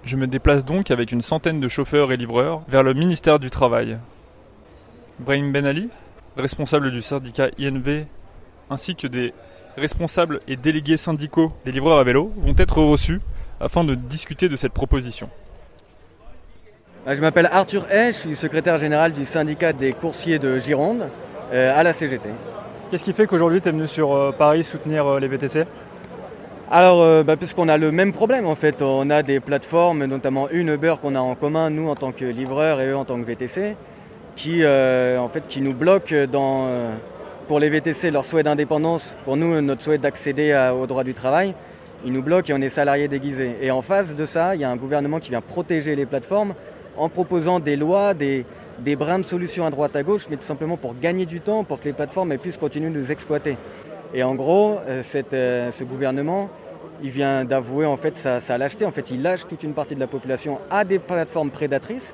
Je 0.03 0.17
me 0.17 0.27
déplace 0.27 0.65
donc 0.65 0.89
avec 0.91 1.11
une 1.11 1.21
centaine 1.21 1.59
de 1.59 1.67
chauffeurs 1.67 2.11
et 2.11 2.17
livreurs 2.17 2.61
vers 2.67 2.83
le 2.83 2.93
ministère 2.93 3.39
du 3.39 3.49
Travail. 3.49 3.99
Brahim 5.19 5.51
Ben 5.51 5.65
Ali, 5.65 5.89
responsable 6.37 6.91
du 6.91 7.01
syndicat 7.01 7.49
INV, 7.59 8.05
ainsi 8.69 8.95
que 8.95 9.07
des 9.07 9.33
responsables 9.77 10.41
et 10.47 10.55
délégués 10.55 10.97
syndicaux 10.97 11.53
des 11.65 11.71
livreurs 11.71 11.99
à 11.99 12.03
vélo 12.03 12.31
vont 12.37 12.55
être 12.57 12.81
reçus 12.81 13.21
afin 13.59 13.83
de 13.83 13.95
discuter 13.95 14.49
de 14.49 14.55
cette 14.55 14.73
proposition. 14.73 15.29
Euh, 17.07 17.15
Je 17.15 17.21
m'appelle 17.21 17.49
Arthur 17.51 17.85
Hay, 17.91 18.11
je 18.11 18.17
suis 18.17 18.35
secrétaire 18.35 18.77
général 18.77 19.13
du 19.13 19.25
syndicat 19.25 19.73
des 19.73 19.93
coursiers 19.93 20.39
de 20.39 20.59
Gironde 20.59 21.09
euh, 21.53 21.77
à 21.77 21.83
la 21.83 21.93
CGT. 21.93 22.29
Qu'est-ce 22.91 23.05
qui 23.05 23.13
fait 23.13 23.25
qu'aujourd'hui 23.25 23.61
tu 23.61 23.69
es 23.69 23.71
venu 23.71 23.87
sur 23.87 24.13
euh, 24.13 24.33
Paris 24.37 24.65
soutenir 24.65 25.07
euh, 25.07 25.17
les 25.21 25.29
VTC 25.29 25.63
Alors, 26.69 27.01
euh, 27.01 27.23
bah, 27.23 27.37
puisqu'on 27.37 27.69
a 27.69 27.77
le 27.77 27.89
même 27.89 28.11
problème 28.11 28.45
en 28.45 28.55
fait, 28.55 28.81
on 28.81 29.09
a 29.09 29.23
des 29.23 29.39
plateformes, 29.39 30.03
notamment 30.03 30.49
une 30.49 30.67
Uber 30.67 30.95
qu'on 31.01 31.15
a 31.15 31.21
en 31.21 31.35
commun, 31.35 31.69
nous 31.69 31.87
en 31.87 31.95
tant 31.95 32.11
que 32.11 32.25
livreurs 32.25 32.81
et 32.81 32.89
eux 32.89 32.97
en 32.97 33.05
tant 33.05 33.17
que 33.17 33.23
VTC, 33.23 33.77
qui, 34.35 34.65
en 34.65 35.29
fait, 35.29 35.47
qui 35.47 35.61
nous 35.61 35.73
bloquent 35.73 36.13
pour 37.47 37.59
les 37.61 37.69
VTC 37.69 38.11
leur 38.11 38.25
souhait 38.25 38.43
d'indépendance, 38.43 39.15
pour 39.23 39.37
nous 39.37 39.61
notre 39.61 39.81
souhait 39.81 39.97
d'accéder 39.97 40.53
au 40.77 40.85
droit 40.85 41.05
du 41.05 41.13
travail. 41.13 41.53
Ils 42.03 42.11
nous 42.11 42.23
bloquent 42.23 42.51
et 42.51 42.57
on 42.57 42.61
est 42.61 42.69
salariés 42.69 43.07
déguisés. 43.07 43.55
Et 43.61 43.71
en 43.71 43.81
face 43.81 44.15
de 44.15 44.25
ça, 44.25 44.53
il 44.55 44.59
y 44.61 44.65
a 44.65 44.69
un 44.69 44.75
gouvernement 44.75 45.19
qui 45.19 45.29
vient 45.29 45.41
protéger 45.41 45.95
les 45.95 46.05
plateformes 46.05 46.55
en 46.97 47.07
proposant 47.07 47.61
des 47.61 47.77
lois, 47.77 48.13
des, 48.13 48.45
des 48.83 48.95
brins 48.95 49.19
de 49.19 49.23
solutions 49.23 49.65
à 49.65 49.69
droite 49.69 49.95
à 49.95 50.03
gauche, 50.03 50.27
mais 50.29 50.37
tout 50.37 50.43
simplement 50.43 50.77
pour 50.77 50.95
gagner 50.99 51.25
du 51.25 51.39
temps, 51.39 51.63
pour 51.63 51.79
que 51.79 51.85
les 51.85 51.93
plateformes 51.93 52.37
puissent 52.37 52.57
continuer 52.57 52.89
de 52.89 52.99
nous 52.99 53.11
exploiter. 53.11 53.57
Et 54.13 54.23
en 54.23 54.35
gros, 54.35 54.79
euh, 54.87 55.03
euh, 55.33 55.71
ce 55.71 55.83
gouvernement, 55.83 56.49
il 57.03 57.11
vient 57.11 57.45
d'avouer 57.45 57.85
en 57.85 57.97
fait 57.97 58.17
sa, 58.17 58.39
sa 58.39 58.57
lâcheté. 58.57 58.85
En 58.85 58.91
fait, 58.91 59.09
il 59.11 59.21
lâche 59.21 59.47
toute 59.47 59.63
une 59.63 59.73
partie 59.73 59.95
de 59.95 59.99
la 59.99 60.07
population 60.07 60.59
à 60.69 60.83
des 60.83 60.99
plateformes 60.99 61.51
prédatrices 61.51 62.13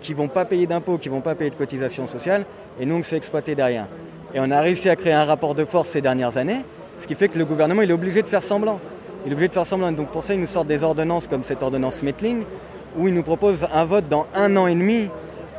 qui 0.00 0.14
vont 0.14 0.28
pas 0.28 0.44
payer 0.44 0.66
d'impôts, 0.66 0.98
qui 0.98 1.08
vont 1.08 1.20
pas 1.20 1.34
payer 1.34 1.50
de 1.50 1.56
cotisations 1.56 2.06
sociales, 2.06 2.44
et 2.80 2.86
nous 2.86 2.94
on 2.96 3.02
se 3.02 3.08
fait 3.08 3.16
exploiter 3.16 3.54
derrière. 3.54 3.86
Et 4.34 4.40
on 4.40 4.50
a 4.50 4.60
réussi 4.60 4.88
à 4.88 4.96
créer 4.96 5.12
un 5.12 5.24
rapport 5.24 5.54
de 5.54 5.64
force 5.64 5.88
ces 5.88 6.00
dernières 6.00 6.36
années, 6.36 6.60
ce 6.98 7.06
qui 7.06 7.14
fait 7.14 7.28
que 7.28 7.38
le 7.38 7.44
gouvernement 7.44 7.82
il 7.82 7.90
est 7.90 7.94
obligé 7.94 8.22
de 8.22 8.28
faire 8.28 8.42
semblant. 8.42 8.78
Il 9.24 9.32
est 9.32 9.34
obligé 9.34 9.48
de 9.48 9.54
faire 9.54 9.66
semblant. 9.66 9.90
Donc 9.90 10.10
pour 10.10 10.22
ça, 10.22 10.34
il 10.34 10.40
nous 10.40 10.46
sort 10.46 10.64
des 10.64 10.84
ordonnances 10.84 11.26
comme 11.26 11.42
cette 11.42 11.62
ordonnance 11.62 12.02
Metling, 12.02 12.44
où 12.96 13.08
il 13.08 13.14
nous 13.14 13.22
propose 13.24 13.66
un 13.72 13.84
vote 13.84 14.08
dans 14.08 14.26
un 14.34 14.56
an 14.56 14.66
et 14.68 14.74
demi 14.74 15.08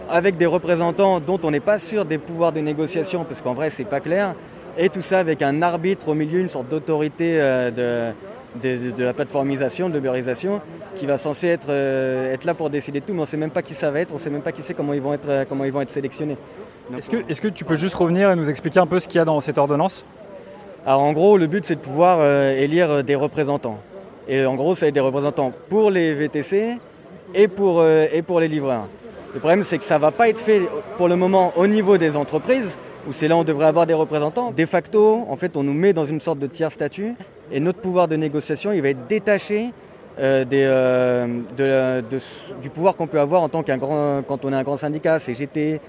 avec 0.10 0.38
des 0.38 0.46
représentants 0.46 1.20
dont 1.20 1.39
on 1.44 1.51
n'est 1.51 1.60
pas 1.60 1.80
sûr 1.80 2.06
des 2.06 2.18
pouvoirs 2.18 2.51
de 2.51 2.60
négociation, 2.60 3.24
parce 3.24 3.42
qu'en 3.42 3.54
vrai, 3.54 3.70
c'est 3.70 3.86
pas 3.86 4.00
clair. 4.00 4.34
Et 4.78 4.89
tout 4.89 5.01
ça 5.01 5.20
avec 5.20 5.42
un 5.42 5.62
arbitre 5.62 6.10
au 6.10 6.13
milieu, 6.13 6.39
une 6.39 6.50
sorte 6.50 6.70
d'autorité 6.70 7.38
euh, 7.39 8.13
de, 8.62 8.92
de, 8.92 9.04
la 9.04 9.13
plateformisation, 9.13 9.89
de 9.89 9.96
l'uberisation, 9.96 10.62
qui 10.96 11.06
va 11.06 11.18
censé 11.18 11.48
être, 11.48 11.70
euh, 11.70 12.34
être 12.34 12.46
là 12.46 12.54
pour 12.54 12.70
décider 12.70 13.00
de 13.00 13.06
tout, 13.06 13.13
mais 13.13 13.20
on 13.20 13.24
ne 13.24 13.28
sait 13.28 13.38
même 13.38 13.51
pas 13.51 13.62
qui 13.62 13.74
ça 13.74 13.92
va 13.92 14.00
être, 14.00 14.12
on 14.12 14.16
ne 14.16 14.20
sait 14.20 14.30
même 14.30 14.42
pas 14.42 14.51
qui 14.51 14.62
c'est, 14.62 14.74
comment 14.74 14.94
ils 14.94 15.01
vont 15.01 15.13
être, 15.13 15.46
comment 15.48 15.66
ils 15.66 15.72
vont 15.72 15.82
être 15.82 15.92
sélectionnés. 15.92 16.38
Est-ce 16.98 17.10
que, 17.10 17.18
est-ce 17.30 17.42
que 17.42 17.48
tu 17.48 17.66
peux 17.66 17.75
juste 17.75 17.96
revenir 17.96 18.32
et 18.32 18.36
nous 18.36 18.50
expliquer 18.50 18.80
un 18.80 18.88
peu 18.88 19.00
ce 19.00 19.08
qu'il 19.08 19.18
y 19.18 19.22
a 19.22 19.25
dans 19.25 19.42
cette 19.42 19.58
ordonnance? 19.58 20.06
Alors 20.86 21.01
en 21.01 21.13
gros, 21.13 21.38
le 21.38 21.48
but 21.48 21.66
c'est 21.66 21.75
de 21.75 21.82
pouvoir 21.82 22.20
euh, 22.22 22.51
élire 22.54 23.04
des 23.04 23.16
représentants. 23.16 23.80
Et 24.28 24.46
en 24.46 24.56
gros, 24.56 24.75
ça 24.75 24.86
va 24.86 24.88
être 24.88 24.94
des 24.94 25.00
représentants 25.00 25.51
pour 25.70 25.92
les 25.92 26.13
VTC 26.13 26.78
et 27.34 27.48
pour, 27.48 27.80
euh, 27.82 28.06
et 28.12 28.22
pour 28.22 28.39
les 28.39 28.48
livreurs. 28.48 28.88
Le 29.33 29.39
problème 29.39 29.63
c'est 29.63 29.77
que 29.77 29.83
ça 29.83 29.95
ne 29.95 30.01
va 30.01 30.12
pas 30.12 30.29
être 30.29 30.39
fait 30.39 30.62
pour 30.98 31.07
le 31.07 31.15
moment 31.15 31.53
au 31.55 31.67
niveau 31.67 31.98
des 31.98 32.15
entreprises, 32.15 32.79
où 33.07 33.13
c'est 33.13 33.27
là 33.27 33.36
où 33.36 33.39
on 33.39 33.43
devrait 33.43 33.67
avoir 33.67 33.86
des 33.86 33.93
représentants. 33.93 34.51
De 34.51 34.65
facto, 34.65 35.25
en 35.29 35.36
fait, 35.36 35.55
on 35.55 35.63
nous 35.63 35.74
met 35.74 35.93
dans 35.93 36.05
une 36.05 36.19
sorte 36.19 36.39
de 36.39 36.48
tiers 36.48 36.71
statut 36.71 37.15
et 37.51 37.59
notre 37.59 37.79
pouvoir 37.79 38.07
de 38.07 38.15
négociation, 38.15 38.71
il 38.71 38.81
va 38.81 38.89
être 38.89 39.07
détaché 39.07 39.71
euh, 40.19 40.43
euh, 41.59 42.01
du 42.62 42.69
pouvoir 42.69 42.95
qu'on 42.95 43.07
peut 43.07 43.19
avoir 43.19 43.50
quand 43.50 43.69
on 44.45 44.51
est 44.51 44.55
un 44.55 44.63
grand 44.63 44.77
syndicat, 44.77 45.19
CGT 45.19 45.79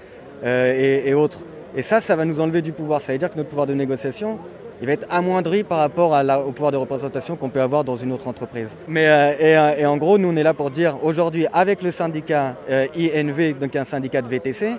euh, 0.43 1.03
et 1.05 1.13
autres. 1.13 1.39
Et 1.75 1.81
ça, 1.81 1.99
ça 1.99 2.15
va 2.15 2.25
nous 2.25 2.41
enlever 2.41 2.61
du 2.61 2.71
pouvoir. 2.71 3.01
Ça 3.01 3.13
veut 3.13 3.19
dire 3.19 3.29
que 3.29 3.37
notre 3.37 3.49
pouvoir 3.49 3.67
de 3.67 3.73
négociation, 3.73 4.39
il 4.81 4.87
va 4.87 4.93
être 4.93 5.05
amoindri 5.11 5.63
par 5.63 5.77
rapport 5.77 6.19
au 6.45 6.51
pouvoir 6.51 6.71
de 6.71 6.77
représentation 6.77 7.35
qu'on 7.35 7.49
peut 7.49 7.61
avoir 7.61 7.83
dans 7.83 7.95
une 7.95 8.11
autre 8.11 8.27
entreprise. 8.27 8.75
Mais 8.87 9.07
euh, 9.07 9.33
et, 9.39 9.57
euh, 9.57 9.77
et 9.77 9.85
en 9.85 9.95
gros, 9.97 10.17
nous 10.17 10.29
on 10.29 10.35
est 10.35 10.43
là 10.43 10.55
pour 10.55 10.71
dire 10.71 10.97
aujourd'hui 11.03 11.45
avec 11.53 11.83
le 11.83 11.91
syndicat 11.91 12.55
euh, 12.69 12.87
INV, 12.95 13.53
donc 13.59 13.75
un 13.75 13.83
syndicat 13.83 14.23
de 14.23 14.27
VTC, 14.27 14.75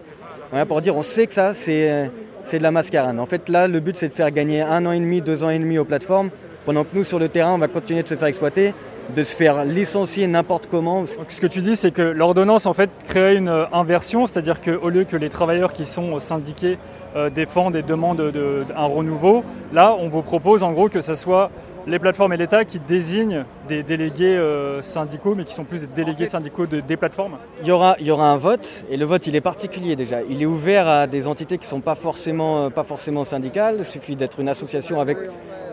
on 0.52 0.56
est 0.56 0.58
là 0.58 0.66
pour 0.66 0.80
dire 0.80 0.96
on 0.96 1.04
sait 1.04 1.28
que 1.28 1.34
ça 1.34 1.54
c'est 1.54 2.10
de 2.52 2.62
la 2.62 2.72
mascarade. 2.72 3.18
En 3.20 3.26
fait 3.26 3.48
là, 3.48 3.68
le 3.68 3.78
but 3.78 3.96
c'est 3.96 4.08
de 4.08 4.14
faire 4.14 4.32
gagner 4.32 4.60
un 4.60 4.84
an 4.86 4.92
et 4.92 4.98
demi, 4.98 5.20
deux 5.20 5.44
ans 5.44 5.50
et 5.50 5.58
demi 5.58 5.78
aux 5.78 5.84
plateformes, 5.84 6.30
pendant 6.66 6.82
que 6.82 6.90
nous 6.94 7.04
sur 7.04 7.20
le 7.20 7.28
terrain 7.28 7.52
on 7.54 7.58
va 7.58 7.68
continuer 7.68 8.02
de 8.02 8.08
se 8.08 8.16
faire 8.16 8.28
exploiter, 8.28 8.74
de 9.14 9.22
se 9.22 9.36
faire 9.36 9.64
licencier 9.64 10.26
n'importe 10.26 10.66
comment. 10.68 11.04
Ce 11.28 11.40
que 11.40 11.46
tu 11.46 11.60
dis, 11.60 11.76
c'est 11.76 11.92
que 11.92 12.02
l'ordonnance 12.02 12.66
en 12.66 12.74
fait 12.74 12.90
crée 13.06 13.36
une 13.36 13.66
inversion, 13.72 14.26
c'est-à-dire 14.26 14.60
qu'au 14.60 14.88
lieu 14.88 15.04
que 15.04 15.16
les 15.16 15.28
travailleurs 15.28 15.72
qui 15.72 15.86
sont 15.86 16.18
syndiqués 16.18 16.78
euh, 17.16 17.30
défendent 17.30 17.76
et 17.76 17.82
demandent 17.82 18.18
de- 18.18 18.30
de- 18.30 18.64
un 18.76 18.86
renouveau, 18.86 19.44
là 19.72 19.94
on 19.98 20.08
vous 20.08 20.22
propose 20.22 20.62
en 20.62 20.72
gros 20.72 20.88
que 20.88 21.00
ce 21.00 21.14
soit 21.14 21.50
les 21.86 21.98
plateformes 21.98 22.32
et 22.32 22.36
l'État 22.36 22.64
qui 22.64 22.78
désignent 22.78 23.44
des 23.68 23.82
délégués 23.82 24.36
euh, 24.36 24.82
syndicaux, 24.82 25.34
mais 25.34 25.44
qui 25.44 25.52
sont 25.52 25.64
plus 25.64 25.80
des 25.80 25.88
délégués 25.88 26.26
syndicaux 26.26 26.64
de- 26.66 26.78
des 26.80 26.96
plateformes. 26.96 27.38
Il 27.60 27.66
y, 27.66 27.72
aura, 27.72 27.96
il 27.98 28.06
y 28.06 28.10
aura 28.12 28.30
un 28.30 28.36
vote, 28.36 28.84
et 28.88 28.96
le 28.96 29.04
vote 29.04 29.26
il 29.26 29.34
est 29.34 29.40
particulier 29.40 29.96
déjà. 29.96 30.18
Il 30.30 30.40
est 30.40 30.46
ouvert 30.46 30.86
à 30.86 31.06
des 31.08 31.26
entités 31.26 31.58
qui 31.58 31.64
ne 31.66 31.70
sont 31.70 31.80
pas 31.80 31.96
forcément, 31.96 32.66
euh, 32.66 32.70
pas 32.70 32.84
forcément 32.84 33.24
syndicales. 33.24 33.76
Il 33.80 33.84
suffit 33.84 34.14
d'être 34.14 34.38
une 34.38 34.48
association 34.48 35.00
avec 35.00 35.18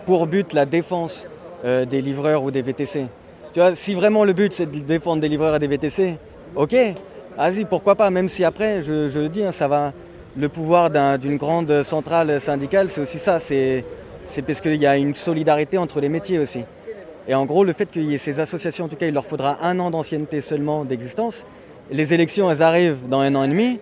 pour 0.08 0.26
but 0.26 0.54
la 0.54 0.66
défense 0.66 1.28
euh, 1.64 1.86
des 1.86 2.02
livreurs 2.02 2.42
ou 2.44 2.50
des 2.50 2.64
VTC. 2.64 3.06
Tu 3.54 3.60
vois, 3.60 3.76
si 3.76 3.94
vraiment 3.94 4.24
le 4.24 4.34
but 4.34 4.52
c'est 4.54 4.66
de 4.72 4.80
défendre 4.80 5.22
des 5.22 5.30
livreurs 5.30 5.56
et 5.56 5.60
des 5.60 5.68
VTC, 5.68 6.16
ok, 6.56 6.76
vas-y, 7.38 7.66
pourquoi 7.66 7.94
pas, 7.94 8.10
même 8.10 8.30
si 8.30 8.44
après, 8.44 8.82
je, 8.82 9.08
je 9.08 9.20
le 9.20 9.30
dis, 9.30 9.44
hein, 9.44 9.52
ça 9.52 9.68
va. 9.68 9.94
Le 10.38 10.48
pouvoir 10.48 10.90
d'un- 10.90 11.18
d'une 11.18 11.38
grande 11.38 11.84
centrale 11.84 12.40
syndicale, 12.40 12.90
c'est 12.90 13.02
aussi 13.02 13.18
ça, 13.18 13.40
c'est 13.40 13.84
parce 14.46 14.62
qu'il 14.62 14.76
y 14.76 14.86
a 14.86 14.96
une 14.96 15.16
solidarité 15.16 15.78
entre 15.78 16.00
les 16.00 16.10
métiers 16.10 16.40
aussi. 16.40 16.64
Et 17.28 17.36
en 17.36 17.46
gros, 17.46 17.64
le 17.64 17.74
fait 17.74 17.88
qu'il 17.92 18.06
y 18.06 18.14
ait 18.16 18.20
ces 18.20 18.40
associations, 18.40 18.86
en 18.86 18.88
tout 18.88 18.96
cas, 18.96 19.08
il 19.08 19.14
leur 19.14 19.26
faudra 19.26 19.58
un 19.62 19.80
an 19.80 19.92
d'ancienneté 19.92 20.42
seulement 20.42 20.86
d'existence. 20.86 21.46
Les 21.92 22.14
élections, 22.14 22.50
elles 22.50 22.62
arrivent 22.64 23.08
dans 23.10 23.20
un 23.20 23.34
an 23.36 23.44
et 23.44 23.48
demi. 23.48 23.80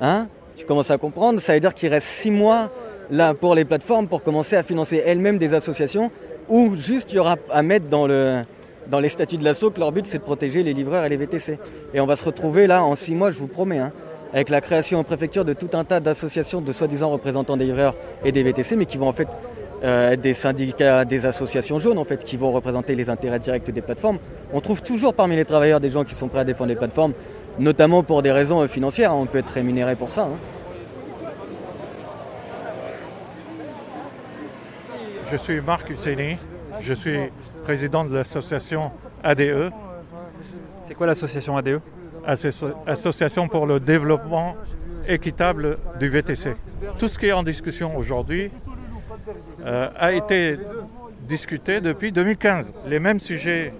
Hein 0.00 0.28
tu 0.56 0.66
commences 0.66 0.90
à 0.90 0.98
comprendre. 0.98 1.40
Ça 1.40 1.54
veut 1.54 1.60
dire 1.60 1.74
qu'il 1.74 1.88
reste 1.88 2.06
six 2.06 2.30
mois 2.30 2.70
là 3.10 3.32
pour 3.34 3.54
les 3.54 3.64
plateformes 3.64 4.06
pour 4.08 4.22
commencer 4.22 4.56
à 4.56 4.62
financer 4.62 5.02
elles-mêmes 5.04 5.38
des 5.38 5.54
associations 5.54 6.10
ou 6.48 6.74
juste 6.76 7.12
il 7.12 7.16
y 7.16 7.18
aura 7.18 7.36
à 7.50 7.62
mettre 7.62 7.86
dans 7.86 8.06
les 8.06 9.08
statuts 9.08 9.38
de 9.38 9.44
l'assaut 9.44 9.70
que 9.70 9.80
leur 9.80 9.90
but 9.90 10.06
c'est 10.06 10.18
de 10.18 10.22
protéger 10.22 10.62
les 10.62 10.74
livreurs 10.74 11.04
et 11.04 11.08
les 11.08 11.16
VTC. 11.16 11.58
Et 11.94 12.00
on 12.00 12.06
va 12.06 12.16
se 12.16 12.24
retrouver 12.24 12.66
là 12.66 12.84
en 12.84 12.94
six 12.94 13.14
mois, 13.14 13.30
je 13.30 13.38
vous 13.38 13.46
promets, 13.46 13.78
hein, 13.78 13.92
avec 14.32 14.48
la 14.48 14.60
création 14.60 14.98
en 14.98 15.04
préfecture 15.04 15.44
de 15.44 15.52
tout 15.52 15.70
un 15.72 15.84
tas 15.84 16.00
d'associations 16.00 16.60
de 16.60 16.72
soi-disant 16.72 17.10
représentants 17.10 17.56
des 17.56 17.64
livreurs 17.64 17.94
et 18.24 18.32
des 18.32 18.42
VTC, 18.42 18.76
mais 18.76 18.86
qui 18.86 18.96
vont 18.98 19.08
en 19.08 19.12
fait 19.12 19.28
euh, 19.82 20.10
être 20.12 20.20
des 20.20 20.34
syndicats, 20.34 21.04
des 21.04 21.26
associations 21.26 21.78
jaunes 21.78 21.98
en 21.98 22.04
fait, 22.04 22.22
qui 22.24 22.36
vont 22.36 22.52
représenter 22.52 22.94
les 22.94 23.10
intérêts 23.10 23.38
directs 23.38 23.70
des 23.70 23.80
plateformes. 23.80 24.18
On 24.52 24.60
trouve 24.60 24.82
toujours 24.82 25.14
parmi 25.14 25.36
les 25.36 25.44
travailleurs 25.44 25.80
des 25.80 25.90
gens 25.90 26.04
qui 26.04 26.14
sont 26.14 26.28
prêts 26.28 26.40
à 26.40 26.44
défendre 26.44 26.68
les 26.68 26.76
plateformes, 26.76 27.12
notamment 27.58 28.02
pour 28.02 28.22
des 28.22 28.30
raisons 28.32 28.60
euh, 28.60 28.68
financières. 28.68 29.14
On 29.14 29.26
peut 29.26 29.38
être 29.38 29.50
rémunéré 29.50 29.96
pour 29.96 30.10
ça. 30.10 30.22
hein. 30.22 30.38
Je 35.32 35.36
suis 35.36 35.60
Marc 35.60 35.88
Husseini, 35.88 36.36
je 36.80 36.92
suis 36.92 37.18
président 37.62 38.04
de 38.04 38.14
l'association 38.14 38.90
ADE, 39.22 39.70
C'est 40.80 40.94
quoi 40.94 41.06
l'association 41.06 41.56
ADE 41.56 41.80
Association 42.26 43.48
pour 43.48 43.66
le 43.66 43.80
développement 43.80 44.56
équitable 45.06 45.78
du 45.98 46.08
VTC. 46.08 46.54
Tout 46.98 47.08
ce 47.08 47.18
qui 47.18 47.26
est 47.26 47.32
en 47.32 47.42
discussion 47.42 47.96
aujourd'hui 47.96 48.50
euh, 49.64 49.88
a 49.96 50.12
été 50.12 50.58
discuté 51.22 51.80
depuis 51.80 52.12
2015. 52.12 52.72
Les 52.86 52.98
mêmes 52.98 53.20
sujets 53.20 53.72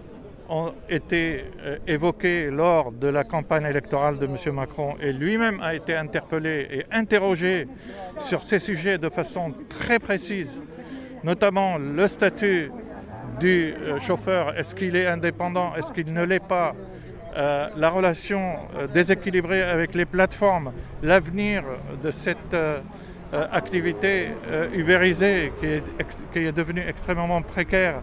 ont 0.49 0.73
été 0.89 1.45
euh, 1.61 1.79
évoqués 1.87 2.51
lors 2.51 2.91
de 2.91 3.07
la 3.07 3.25
campagne 3.25 3.65
électorale 3.65 4.19
de 4.19 4.27
M. 4.27 4.55
Macron 4.55 4.97
et 5.01 5.13
lui-même 5.13 5.61
a 5.63 5.75
été 5.75 5.95
interpellé 5.95 6.67
et 6.71 6.87
interrogé 6.91 7.69
sur 8.19 8.43
ces 8.43 8.59
sujets 8.59 8.99
de 8.99 9.09
façon 9.09 9.55
très 9.69 10.01
précise, 10.01 10.61
notamment 11.23 11.79
le 11.79 12.09
statut 12.09 12.73
du 13.39 13.75
euh, 13.75 13.99
chauffeur, 14.01 14.59
est-ce 14.59 14.75
qu'il 14.75 14.97
est 14.97 15.07
indépendant, 15.07 15.75
est-ce 15.77 15.93
qu'il 15.93 16.13
ne 16.13 16.25
l'est 16.25 16.45
pas, 16.45 16.75
euh, 17.37 17.69
la 17.77 17.91
relation 17.91 18.57
euh, 18.77 18.87
déséquilibrée 18.89 19.63
avec 19.63 19.95
les 19.95 20.05
plateformes, 20.05 20.73
l'avenir 21.03 21.63
de 22.03 22.11
cette 22.11 22.55
euh, 22.55 22.81
activité 23.53 24.31
ubérisée 24.75 25.53
qui 25.61 25.67
est, 25.67 25.83
qui 26.33 26.41
est 26.41 26.51
devenue 26.51 26.83
extrêmement 26.89 27.41
précaire, 27.43 28.03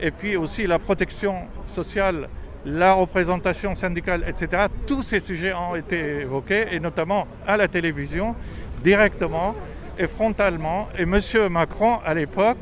et 0.00 0.10
puis 0.10 0.36
aussi 0.36 0.66
la 0.66 0.78
protection 0.78 1.34
sociale, 1.66 2.30
la 2.64 2.94
représentation 2.94 3.74
syndicale, 3.74 4.24
etc. 4.26 4.68
Tous 4.86 5.02
ces 5.02 5.20
sujets 5.20 5.52
ont 5.52 5.76
été 5.76 6.20
évoqués, 6.22 6.68
et 6.72 6.80
notamment 6.80 7.26
à 7.46 7.58
la 7.58 7.68
télévision, 7.68 8.34
directement 8.82 9.54
et 9.98 10.06
frontalement. 10.06 10.88
Et 10.98 11.02
M. 11.02 11.20
Macron, 11.50 11.98
à 12.02 12.14
l'époque, 12.14 12.56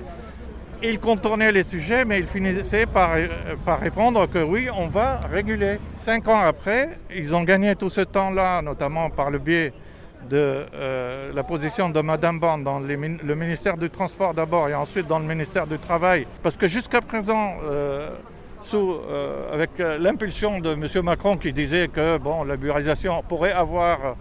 il 0.83 0.99
contournait 0.99 1.53
les 1.53 1.63
sujets, 1.63 2.05
mais 2.05 2.19
il 2.19 2.27
finissait 2.27 2.87
par, 2.87 3.15
euh, 3.15 3.29
par 3.65 3.81
répondre 3.81 4.27
que 4.29 4.43
oui, 4.43 4.69
on 4.77 4.89
va 4.89 5.21
réguler. 5.31 5.79
Cinq 5.97 6.29
ans 6.29 6.41
après, 6.41 6.99
ils 7.15 7.35
ont 7.35 7.43
gagné 7.43 7.77
tout 7.77 7.91
ce 7.91 8.01
temps-là, 8.01 8.63
notamment 8.63 9.11
par 9.11 9.31
le 9.31 9.39
biais 9.39 9.73
de 10.29 10.65
euh, 10.75 11.33
la 11.33 11.43
position 11.43 11.91
de 11.91 12.01
Madame 12.01 12.39
Bond 12.39 12.59
dans 12.59 12.79
le 12.79 13.35
ministère 13.35 13.77
du 13.77 13.91
Transport 13.91 14.35
d'abord 14.35 14.69
et 14.69 14.75
ensuite 14.75 15.09
dans 15.09 15.19
le 15.19 15.25
ministère 15.25 15.67
du 15.67 15.79
Travail. 15.79 16.27
Parce 16.43 16.57
que 16.57 16.69
jusqu'à 16.69 17.01
présent, 17.01 17.57
euh, 17.65 18.11
avec 19.53 19.71
l'impulsion 19.79 20.61
de 20.61 20.73
M. 20.73 21.05
Macron 21.05 21.37
qui 21.37 21.53
disait 21.53 21.89
que 21.89 22.19
bon, 22.19 22.45
la 22.45 22.57
bureaurisation 22.57 23.23
pourrait 23.29 23.53
avoir 23.53 24.17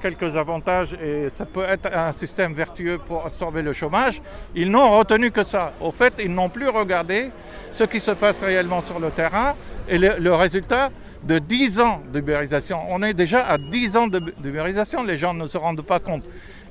quelques 0.00 0.36
avantages 0.36 0.94
et 0.94 1.28
ça 1.30 1.44
peut 1.44 1.64
être 1.64 1.86
un 1.94 2.12
système 2.12 2.54
vertueux 2.54 2.98
pour 2.98 3.26
absorber 3.26 3.62
le 3.62 3.72
chômage, 3.72 4.22
ils 4.54 4.70
n'ont 4.70 4.98
retenu 4.98 5.30
que 5.30 5.44
ça. 5.44 5.72
Au 5.80 5.92
fait, 5.92 6.14
ils 6.18 6.32
n'ont 6.32 6.48
plus 6.48 6.68
regardé 6.68 7.30
ce 7.72 7.84
qui 7.84 8.00
se 8.00 8.12
passe 8.12 8.42
réellement 8.42 8.80
sur 8.80 8.98
le 8.98 9.10
terrain 9.10 9.54
et 9.88 9.98
le, 9.98 10.34
résultat 10.34 10.90
de 11.22 11.38
10 11.38 11.80
ans 11.80 12.02
de 12.12 12.20
bureaurisation. 12.20 12.78
On 12.88 13.02
est 13.02 13.14
déjà 13.14 13.46
à 13.46 13.58
10 13.58 13.96
ans 13.96 14.06
bureaurisation, 14.38 15.02
les 15.02 15.16
gens 15.16 15.34
ne 15.34 15.46
se 15.46 15.58
rendent 15.58 15.82
pas 15.82 15.98
compte. 15.98 16.24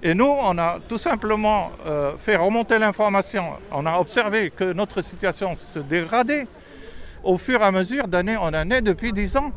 Et 0.04 0.14
nous, 0.14 0.26
on 0.40 0.58
a 0.58 0.80
tout 0.88 0.98
simplement 0.98 1.72
euh, 1.86 2.14
fait 2.18 2.36
remonter 2.36 2.78
l'information. 2.78 3.54
On 3.72 3.86
a 3.86 3.98
observé 3.98 4.52
que 4.52 4.74
notre 4.74 5.02
situation 5.02 5.56
se 5.56 5.80
dégradait 5.80 6.48
au 7.24 7.38
fur 7.38 7.62
et 7.62 7.64
à 7.64 7.72
mesure 7.72 8.08
d'année 8.08 8.38
en 8.38 8.54
année 8.54 8.82
depuis 8.82 9.14
10 9.14 9.38
ans. 9.38 9.52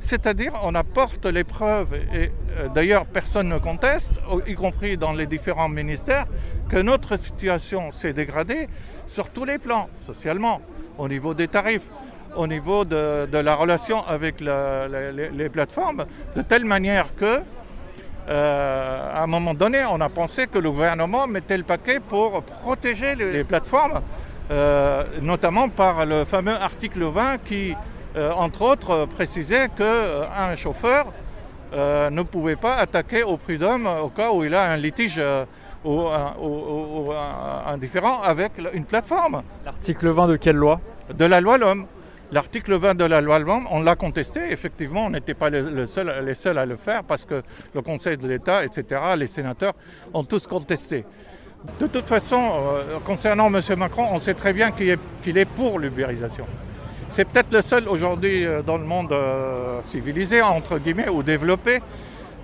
C'est-à-dire, 0.00 0.52
on 0.62 0.74
apporte 0.74 1.26
les 1.26 1.44
preuves, 1.44 1.94
et 1.94 2.30
euh, 2.56 2.68
d'ailleurs 2.74 3.06
personne 3.06 3.48
ne 3.48 3.58
conteste, 3.58 4.20
y 4.46 4.54
compris 4.54 4.96
dans 4.96 5.12
les 5.12 5.26
différents 5.26 5.68
ministères, 5.68 6.26
que 6.68 6.76
notre 6.76 7.16
situation 7.16 7.92
s'est 7.92 8.12
dégradée 8.12 8.68
sur 9.06 9.28
tous 9.30 9.44
les 9.44 9.58
plans, 9.58 9.88
socialement, 10.04 10.60
au 10.98 11.08
niveau 11.08 11.34
des 11.34 11.48
tarifs, 11.48 11.88
au 12.36 12.46
niveau 12.46 12.84
de, 12.84 13.28
la 13.32 13.54
relation 13.54 14.06
avec 14.06 14.40
les, 14.40 15.48
plateformes, 15.48 16.04
de 16.34 16.42
telle 16.42 16.64
manière 16.64 17.14
que, 17.16 17.40
euh, 18.28 19.14
à 19.14 19.22
un 19.22 19.26
moment 19.26 19.54
donné, 19.54 19.84
on 19.84 20.00
a 20.00 20.08
pensé 20.08 20.46
que 20.46 20.58
le 20.58 20.70
gouvernement 20.70 21.26
mettait 21.26 21.56
le 21.56 21.62
paquet 21.62 22.00
pour 22.00 22.42
protéger 22.42 23.14
les, 23.14 23.32
les 23.32 23.44
plateformes, 23.44 24.00
euh, 24.50 25.04
notamment 25.22 25.68
par 25.68 26.06
le 26.06 26.24
fameux 26.24 26.54
article 26.54 27.02
20 27.04 27.38
qui, 27.38 27.74
euh, 28.16 28.32
entre 28.32 28.62
autres, 28.62 28.90
euh, 28.90 29.06
précisait 29.06 29.68
qu'un 29.76 30.56
chauffeur 30.56 31.06
euh, 31.74 32.10
ne 32.10 32.22
pouvait 32.22 32.56
pas 32.56 32.76
attaquer 32.76 33.22
au 33.22 33.36
prud'homme 33.36 33.86
au 34.02 34.08
cas 34.08 34.30
où 34.30 34.44
il 34.44 34.54
a 34.54 34.70
un 34.70 34.76
litige 34.76 35.20
ou, 35.84 36.00
un, 36.08 36.34
ou- 36.40 36.46
ou- 36.46 37.06
ou 37.08 37.12
un- 37.12 37.72
un 37.72 37.76
différend 37.78 38.22
avec 38.22 38.52
une 38.72 38.84
plateforme. 38.84 39.42
L'article 39.64 40.08
20 40.08 40.28
de 40.28 40.36
quelle 40.36 40.56
loi? 40.56 40.80
De 41.12 41.24
la 41.24 41.40
loi 41.40 41.58
L'Homme. 41.58 41.86
L'article 42.32 42.74
20 42.76 42.94
de 42.96 43.04
la 43.04 43.20
loi 43.20 43.38
L'Homme, 43.38 43.66
on 43.70 43.82
l'a 43.82 43.94
contesté. 43.94 44.40
Effectivement, 44.50 45.06
on 45.06 45.10
n'était 45.10 45.34
pas 45.34 45.48
le- 45.50 45.70
le 45.70 45.86
seul- 45.86 46.12
les 46.24 46.34
seuls 46.34 46.58
à 46.58 46.66
le 46.66 46.76
faire 46.76 47.04
parce 47.04 47.24
que 47.24 47.42
le 47.74 47.82
Conseil 47.82 48.16
de 48.16 48.26
l'État, 48.26 48.64
etc., 48.64 49.00
les 49.16 49.26
sénateurs 49.28 49.74
ont 50.14 50.24
tous 50.24 50.46
contesté. 50.46 51.04
De 51.80 51.86
toute 51.86 52.06
façon, 52.08 52.40
euh, 52.40 52.98
concernant 53.04 53.46
M. 53.52 53.60
Macron, 53.76 54.06
on 54.12 54.18
sait 54.18 54.34
très 54.34 54.52
bien 54.52 54.70
qu'il 54.72 54.88
est, 54.90 54.98
qu'il 55.22 55.36
est 55.38 55.44
pour 55.44 55.78
l'ubérisation. 55.78 56.46
C'est 57.08 57.24
peut-être 57.24 57.52
le 57.52 57.62
seul 57.62 57.88
aujourd'hui 57.88 58.44
euh, 58.44 58.62
dans 58.62 58.76
le 58.76 58.84
monde 58.84 59.12
euh, 59.12 59.80
civilisé, 59.88 60.42
entre 60.42 60.78
guillemets, 60.78 61.08
ou 61.08 61.22
développé, 61.22 61.80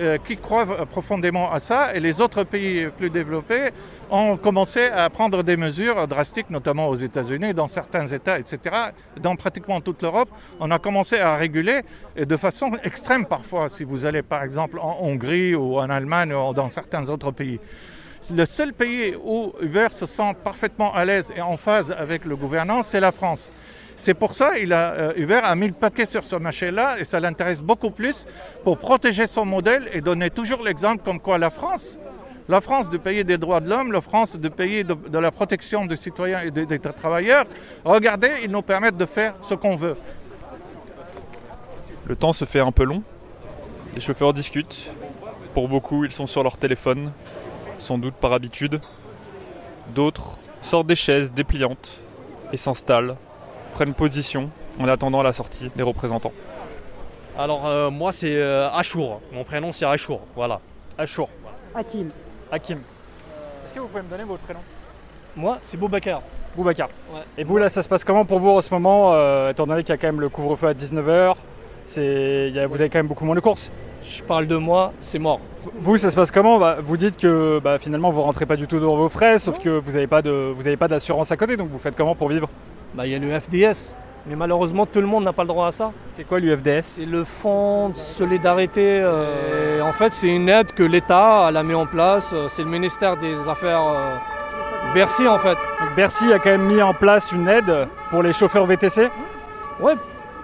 euh, 0.00 0.16
qui 0.25 0.37
croit 0.37 0.87
profondément 0.87 1.52
à 1.52 1.61
ça. 1.61 1.95
Et 1.95 2.00
les 2.00 2.21
autres 2.21 2.45
pays 2.45 2.88
plus 2.97 3.11
développés 3.11 3.71
ont 4.11 4.37
commencé 4.37 4.85
à 4.85 5.11
prendre 5.11 5.42
des 5.42 5.57
mesures 5.57 6.07
drastiques, 6.07 6.49
notamment 6.49 6.88
aux 6.88 6.97
États-Unis, 6.97 7.52
dans 7.52 7.66
certains 7.66 8.07
États, 8.07 8.38
etc. 8.38 8.59
Dans 9.21 9.37
pratiquement 9.37 9.81
toute 9.81 10.00
l'Europe, 10.00 10.31
on 10.61 10.71
a 10.71 10.78
commencé 10.78 11.19
à 11.19 11.37
réguler, 11.37 11.83
de 12.16 12.37
façon 12.37 12.73
extrême 12.85 13.26
parfois, 13.26 13.69
si 13.69 13.85
vous 13.85 14.07
allez 14.07 14.23
par 14.23 14.42
exemple 14.42 14.78
en 14.81 14.99
Hongrie 15.02 15.54
ou 15.54 15.78
en 15.78 15.90
Allemagne 15.90 16.33
ou 16.33 16.54
dans 16.54 16.71
certains 16.71 17.09
autres 17.09 17.31
pays. 17.31 17.59
Le 18.31 18.47
seul 18.47 18.73
pays 18.73 19.16
où 19.23 19.52
Uber 19.61 19.89
se 19.91 20.06
sent 20.06 20.37
parfaitement 20.45 20.95
à 20.95 21.04
l'aise 21.04 21.32
et 21.37 21.41
en 21.41 21.56
phase 21.56 21.91
avec 21.91 22.25
le 22.25 22.37
gouvernement, 22.37 22.82
c'est 22.84 23.00
la 23.00 23.10
France. 23.10 23.52
C'est 24.04 24.15
pour 24.15 24.34
ça 24.34 24.58
qu'il 24.58 24.73
a 24.73 24.95
euh, 24.95 25.12
Uber 25.15 25.43
a 25.45 25.54
mis 25.54 25.69
le 25.69 25.75
paquet 25.75 26.06
sur 26.06 26.25
ce 26.25 26.34
marché-là 26.34 26.99
et 26.99 27.04
ça 27.04 27.21
l'intéresse 27.21 27.62
beaucoup 27.62 27.93
plus 27.93 28.26
pour 28.65 28.76
protéger 28.76 29.28
son 29.28 29.45
modèle 29.45 29.88
et 29.93 30.00
donner 30.00 30.28
toujours 30.28 30.65
l'exemple 30.65 31.04
comme 31.04 31.21
quoi 31.21 31.38
la 31.38 31.50
France, 31.50 32.00
la 32.49 32.60
France 32.60 32.91
du 32.91 32.99
pays 32.99 33.25
des 33.25 33.38
droits 33.38 33.60
de 33.60 33.71
l'homme, 33.71 33.93
la 33.93 34.00
France 34.00 34.36
de, 34.36 34.49
de 34.49 35.19
la 35.19 35.30
protection 35.30 35.86
des 35.86 35.97
citoyens 35.97 36.41
et 36.41 36.50
des, 36.50 36.67
des 36.67 36.80
travailleurs, 36.80 37.45
regardez, 37.84 38.32
ils 38.43 38.50
nous 38.50 38.62
permettent 38.62 38.97
de 38.97 39.06
faire 39.06 39.34
ce 39.41 39.54
qu'on 39.54 39.76
veut. 39.76 39.97
Le 42.04 42.17
temps 42.17 42.32
se 42.32 42.45
fait 42.45 42.58
un 42.58 42.73
peu 42.73 42.82
long. 42.82 43.04
Les 43.95 44.00
chauffeurs 44.00 44.32
discutent. 44.32 44.91
Pour 45.54 45.69
beaucoup, 45.69 46.04
ils 46.04 46.10
sont 46.10 46.26
sur 46.26 46.43
leur 46.43 46.56
téléphone, 46.56 47.12
sans 47.78 47.99
doute 47.99 48.15
par 48.15 48.32
habitude. 48.32 48.80
D'autres 49.95 50.38
sortent 50.60 50.88
des 50.88 50.97
chaises 50.97 51.32
dépliantes 51.32 52.00
et 52.52 52.56
s'installent, 52.56 53.15
prennent 53.73 53.95
position 53.95 54.50
en 54.80 54.89
attendant 54.89 55.23
la 55.23 55.32
sortie 55.32 55.71
des 55.75 55.82
représentants. 55.82 56.32
Alors 57.39 57.67
euh, 57.67 57.91
moi 57.91 58.13
c'est 58.13 58.37
euh, 58.37 58.71
Achour, 58.71 59.21
mon 59.32 59.45
prénom 59.45 59.73
c'est 59.73 59.87
Achour, 59.87 60.21
voilà. 60.37 60.61
Achour. 60.99 61.28
Hakim. 61.75 62.11
Hakim. 62.50 62.78
Est-ce 63.67 63.75
que 63.75 63.80
vous 63.80 63.89
pouvez 63.89 64.02
me 64.02 64.08
donner 64.11 64.25
votre 64.25 64.43
prénom? 64.43 64.61
Moi, 65.35 65.56
c'est 65.63 65.78
Boubacar. 65.78 66.21
Boubacar. 66.54 66.89
Ouais. 67.11 67.21
Et 67.39 67.45
vous, 67.45 67.56
là, 67.56 67.71
ça 67.71 67.82
se 67.82 67.89
passe 67.89 68.04
comment 68.04 68.26
pour 68.26 68.39
vous 68.39 68.50
en 68.50 68.61
ce 68.61 68.69
moment, 68.75 69.15
euh, 69.15 69.50
étant 69.50 69.67
donné 69.67 69.82
qu'il 69.82 69.89
y 69.89 69.93
a 69.95 69.97
quand 69.97 70.08
même 70.08 70.21
le 70.21 70.28
couvre-feu 70.28 70.67
à 70.69 70.75
19h 70.75 71.35
c'est... 71.87 72.49
il 72.50 72.54
y 72.54 72.58
a- 72.61 72.67
Vous 72.67 72.75
avez 72.75 72.91
quand 72.91 72.99
même 72.99 73.06
beaucoup 73.06 73.25
moins 73.25 73.35
de 73.35 73.41
courses? 73.41 73.71
Je 74.04 74.23
parle 74.23 74.47
de 74.47 74.56
moi, 74.56 74.93
c'est 75.00 75.19
mort. 75.19 75.41
Vous, 75.78 75.97
ça 75.97 76.11
se 76.11 76.17
passe 76.17 76.30
comment? 76.30 76.58
Bah, 76.58 76.76
Vous 76.82 76.99
dites 76.99 77.17
que 77.17 77.58
bah, 77.65 77.78
finalement, 77.78 78.11
vous 78.11 78.21
rentrez 78.21 78.45
pas 78.45 78.56
du 78.56 78.67
tout 78.67 78.78
dans 78.78 78.95
vos 78.97 79.08
frais, 79.08 79.39
sauf 79.39 79.58
que 79.58 79.71
vous 79.71 79.93
n'avez 79.93 80.06
pas, 80.06 80.21
de... 80.21 80.52
vous 80.54 80.67
avez 80.67 80.76
pas 80.76 80.89
d'assurance 80.89 81.32
à 81.32 81.39
côté, 81.39 81.56
donc 81.56 81.71
vous 81.71 81.78
faites 81.78 81.97
comment 81.97 82.15
pour 82.15 82.28
vivre? 82.28 82.50
Bah, 82.95 83.07
il 83.07 83.13
y 83.13 83.15
a 83.15 83.19
le 83.19 83.39
FDS. 83.39 83.95
Mais 84.26 84.37
malheureusement, 84.37 84.87
tout 84.87 85.00
le 85.00 85.07
monde 85.07 85.25
n'a 85.25 85.33
pas 85.33 85.43
le 85.43 85.49
droit 85.49 85.67
à 85.67 85.71
ça. 85.73 85.91
C'est 86.13 86.23
quoi 86.25 86.39
l'UFDS 86.39 86.83
C'est 86.83 87.05
le 87.05 87.25
fonds 87.25 87.89
de 87.89 87.97
solidarité. 87.97 89.00
euh, 89.02 89.78
et 89.78 89.83
en 89.83 89.93
fait, 89.93 90.13
c'est 90.13 90.28
une 90.28 90.49
aide 90.49 90.73
que 90.73 90.85
l'État 90.85 91.47
elle 91.49 91.57
a 91.57 91.63
mis 91.65 91.75
en 91.75 91.87
place. 91.87 92.31
Euh, 92.33 92.47
C'est 92.49 92.63
le 92.63 92.69
ministère 92.71 93.17
des 93.17 93.49
Affaires 93.49 93.83
euh, 93.85 94.95
Bercy, 94.95 95.26
en 95.26 95.39
fait. 95.39 95.57
Donc 95.81 95.95
Bercy 95.97 96.33
a 96.33 96.39
quand 96.39 96.50
même 96.50 96.67
mis 96.67 96.81
en 96.83 96.95
place 96.95 97.33
une 97.33 97.49
aide 97.49 97.89
pour 98.11 98.23
les 98.23 98.33
chauffeurs 98.33 98.65
VTC 98.67 99.09
Ouais, 99.81 99.95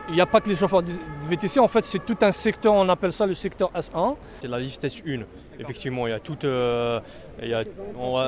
il 0.08 0.14
n'y 0.16 0.20
a 0.20 0.26
pas 0.26 0.40
que 0.40 0.48
les 0.48 0.56
chauffeurs 0.56 0.82
VTC. 1.28 1.60
En 1.60 1.68
fait, 1.68 1.84
c'est 1.84 2.04
tout 2.04 2.16
un 2.20 2.32
secteur, 2.32 2.74
on 2.74 2.88
appelle 2.88 3.12
ça 3.12 3.26
le 3.26 3.34
secteur 3.34 3.70
S1. 3.74 4.16
C'est 4.40 4.48
la 4.48 4.58
liste 4.58 4.84
S1. 4.84 5.24
Effectivement, 5.60 6.06
il 6.06 6.10
y 6.10 6.12
a 6.12 6.20
tout 6.20 6.38
euh, 6.44 7.00
il 7.42 7.48
y 7.48 7.54
a, 7.54 7.64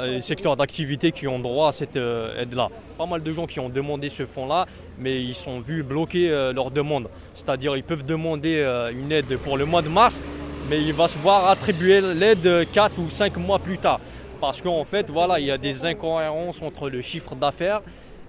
les 0.06 0.20
secteurs 0.20 0.56
d'activité 0.56 1.12
qui 1.12 1.26
ont 1.26 1.38
droit 1.38 1.68
à 1.68 1.72
cette 1.72 1.96
euh, 1.96 2.40
aide-là. 2.40 2.68
Pas 2.96 3.06
mal 3.06 3.22
de 3.22 3.32
gens 3.32 3.46
qui 3.46 3.58
ont 3.60 3.68
demandé 3.68 4.08
ce 4.08 4.24
fonds-là, 4.24 4.66
mais 4.98 5.22
ils 5.22 5.34
sont 5.34 5.58
vus 5.60 5.82
bloquer 5.82 6.30
euh, 6.30 6.52
leur 6.52 6.70
demande. 6.70 7.08
C'est-à-dire 7.34 7.76
ils 7.76 7.82
peuvent 7.82 8.04
demander 8.04 8.58
euh, 8.58 8.90
une 8.92 9.10
aide 9.10 9.36
pour 9.38 9.56
le 9.56 9.64
mois 9.64 9.82
de 9.82 9.88
mars, 9.88 10.20
mais 10.68 10.80
il 10.80 10.92
va 10.92 11.08
se 11.08 11.18
voir 11.18 11.48
attribuer 11.48 12.00
l'aide 12.00 12.68
4 12.72 12.98
ou 12.98 13.10
5 13.10 13.36
mois 13.38 13.58
plus 13.58 13.78
tard. 13.78 14.00
Parce 14.40 14.62
qu'en 14.62 14.84
fait, 14.84 15.10
voilà, 15.10 15.40
il 15.40 15.46
y 15.46 15.50
a 15.50 15.58
des 15.58 15.84
incohérences 15.84 16.62
entre 16.62 16.88
le 16.88 17.02
chiffre 17.02 17.34
d'affaires 17.34 17.82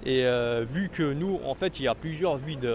et 0.03 0.25
vu 0.63 0.89
que 0.91 1.13
nous, 1.13 1.39
en 1.47 1.53
fait, 1.53 1.79
il 1.79 1.83
y 1.83 1.87
a 1.87 1.95
plusieurs 1.95 2.35
vides, 2.35 2.67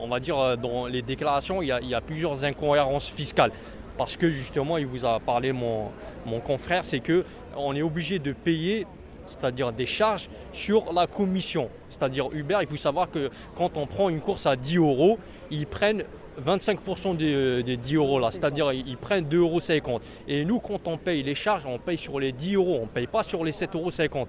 on 0.00 0.08
va 0.08 0.20
dire, 0.20 0.38
euh, 0.38 0.56
dans 0.56 0.86
les 0.86 1.02
déclarations, 1.02 1.62
il 1.62 1.68
y 1.68 1.94
a, 1.94 2.00
plusieurs 2.00 2.44
incohérences 2.44 3.08
fiscales. 3.08 3.52
Parce 3.96 4.16
que 4.16 4.30
justement, 4.30 4.76
il 4.76 4.86
vous 4.86 5.04
a 5.04 5.20
parlé 5.20 5.52
mon, 5.52 5.90
confrère, 6.44 6.84
c'est 6.84 7.00
que 7.00 7.24
on 7.56 7.74
est 7.74 7.82
obligé 7.82 8.18
de 8.18 8.32
payer, 8.32 8.86
c'est-à-dire 9.24 9.72
des 9.72 9.86
charges 9.86 10.28
sur 10.52 10.92
la 10.92 11.06
commission. 11.06 11.70
C'est-à-dire 11.88 12.28
Uber, 12.32 12.58
il 12.60 12.66
faut 12.66 12.76
savoir 12.76 13.10
que 13.10 13.30
quand 13.56 13.76
on 13.76 13.86
prend 13.86 14.10
une 14.10 14.20
course 14.20 14.44
à 14.44 14.54
10 14.54 14.76
euros, 14.76 15.18
ils 15.50 15.66
prennent 15.66 16.04
25% 16.44 17.16
des, 17.16 17.62
des 17.62 17.78
10 17.78 17.94
euros 17.94 18.18
là, 18.20 18.30
c'est-à-dire 18.30 18.70
ils 18.70 18.98
prennent 18.98 19.24
2,50 19.24 19.38
euros. 19.38 20.00
Et 20.28 20.44
nous, 20.44 20.60
quand 20.60 20.86
on 20.86 20.98
paye 20.98 21.22
les 21.22 21.34
charges, 21.34 21.64
on 21.64 21.78
paye 21.78 21.96
sur 21.96 22.20
les 22.20 22.32
10 22.32 22.56
euros, 22.56 22.78
on 22.80 22.82
ne 22.82 22.90
paye 22.90 23.06
pas 23.06 23.22
sur 23.22 23.42
les 23.42 23.52
7,50 23.52 23.74
euros. 23.74 24.28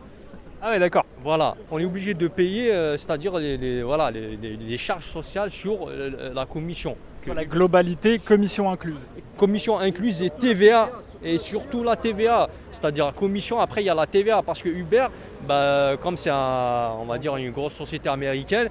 Ah 0.61 0.71
ouais, 0.71 0.79
d'accord. 0.79 1.05
Voilà, 1.23 1.55
on 1.69 1.77
est 1.77 1.85
obligé 1.85 2.13
de 2.15 2.27
payer, 2.27 2.71
euh, 2.73 2.97
c'est-à-dire 2.97 3.37
les, 3.37 3.57
les- 3.57 3.83
voilà, 3.83 4.09
les, 4.09 4.77
charges 4.77 5.05
sociales 5.05 5.51
sur 5.51 5.87
euh, 5.87 6.33
la 6.33 6.45
commission. 6.45 6.95
Sur 7.23 7.35
la 7.35 7.45
globalité, 7.45 8.17
commission 8.19 8.71
incluse. 8.71 9.07
Commission 9.37 9.77
incluse 9.77 10.21
et 10.23 10.31
TVA, 10.31 10.89
et 11.23 11.37
surtout 11.37 11.83
la 11.83 11.95
TVA, 11.95 12.49
c'est-à-dire 12.71 13.13
commission, 13.13 13.59
après 13.59 13.83
il 13.83 13.85
y 13.85 13.89
a 13.89 13.93
la 13.93 14.07
TVA, 14.07 14.41
parce 14.41 14.61
que 14.63 14.69
Uber, 14.69 15.07
bah, 15.47 15.91
comme 16.01 16.17
c'est 16.17 16.31
un- 16.31 16.91
on 16.99 17.05
va 17.05 17.19
dire 17.19 17.35
une 17.37 17.51
grosse 17.51 17.73
société 17.73 18.09
américaine, 18.09 18.69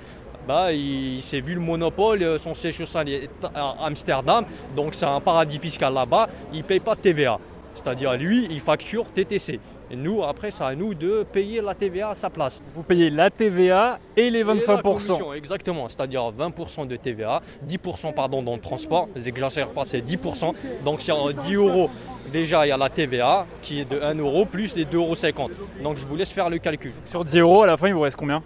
bah, 0.48 0.72
il, 0.72 1.16
il 1.18 1.22
s'est 1.22 1.40
vu 1.40 1.54
le 1.54 1.60
monopole, 1.60 2.22
euh, 2.22 2.38
son 2.38 2.54
siège 2.54 2.78
social 2.78 3.08
est 3.08 3.28
à 3.54 3.76
Amsterdam, 3.84 4.44
donc 4.74 4.94
c'est 4.96 5.06
un 5.06 5.20
paradis 5.20 5.58
fiscal 5.58 5.92
là-bas, 5.94 6.28
il 6.52 6.58
ne 6.58 6.64
paye 6.64 6.80
pas 6.80 6.96
de 6.96 7.00
TVA. 7.00 7.38
C'est-à-dire 7.76 8.16
lui, 8.16 8.48
il 8.50 8.58
facture 8.60 9.04
TTC. 9.14 9.60
Et 9.90 9.96
nous, 9.96 10.24
après, 10.24 10.50
c'est 10.50 10.64
à 10.64 10.74
nous 10.74 10.94
de 10.94 11.24
payer 11.32 11.60
la 11.60 11.74
TVA 11.74 12.10
à 12.10 12.14
sa 12.14 12.28
place. 12.28 12.62
Vous 12.74 12.82
payez 12.82 13.08
la 13.08 13.30
TVA 13.30 13.98
et 14.16 14.30
les 14.30 14.40
Et 14.40 14.44
la 14.44 14.54
25%. 14.54 14.82
commission, 14.82 15.32
exactement, 15.34 15.88
c'est-à-dire 15.88 16.32
20% 16.32 16.86
de 16.86 16.96
TVA, 16.96 17.40
10% 17.68 18.12
pardon 18.12 18.42
dans 18.42 18.54
le 18.54 18.60
transport, 18.60 19.08
j'exagère 19.14 19.68
pas, 19.68 19.84
c'est 19.84 20.00
10%. 20.00 20.54
Donc 20.84 21.00
sur 21.00 21.32
10 21.32 21.54
euros, 21.54 21.90
déjà 22.32 22.66
il 22.66 22.70
y 22.70 22.72
a 22.72 22.76
la 22.76 22.90
TVA 22.90 23.46
qui 23.62 23.80
est 23.80 23.84
de 23.90 24.00
1 24.00 24.14
euro 24.18 24.44
plus 24.44 24.74
les 24.74 24.84
2,50 24.84 24.94
euros. 24.96 25.50
Donc 25.82 25.98
je 25.98 26.04
vous 26.04 26.16
laisse 26.16 26.30
faire 26.30 26.50
le 26.50 26.58
calcul. 26.58 26.92
Sur 27.04 27.24
10 27.24 27.38
euros, 27.38 27.62
à 27.62 27.66
la 27.66 27.76
fin, 27.76 27.88
il 27.88 27.94
vous 27.94 28.00
reste 28.00 28.16
combien? 28.16 28.42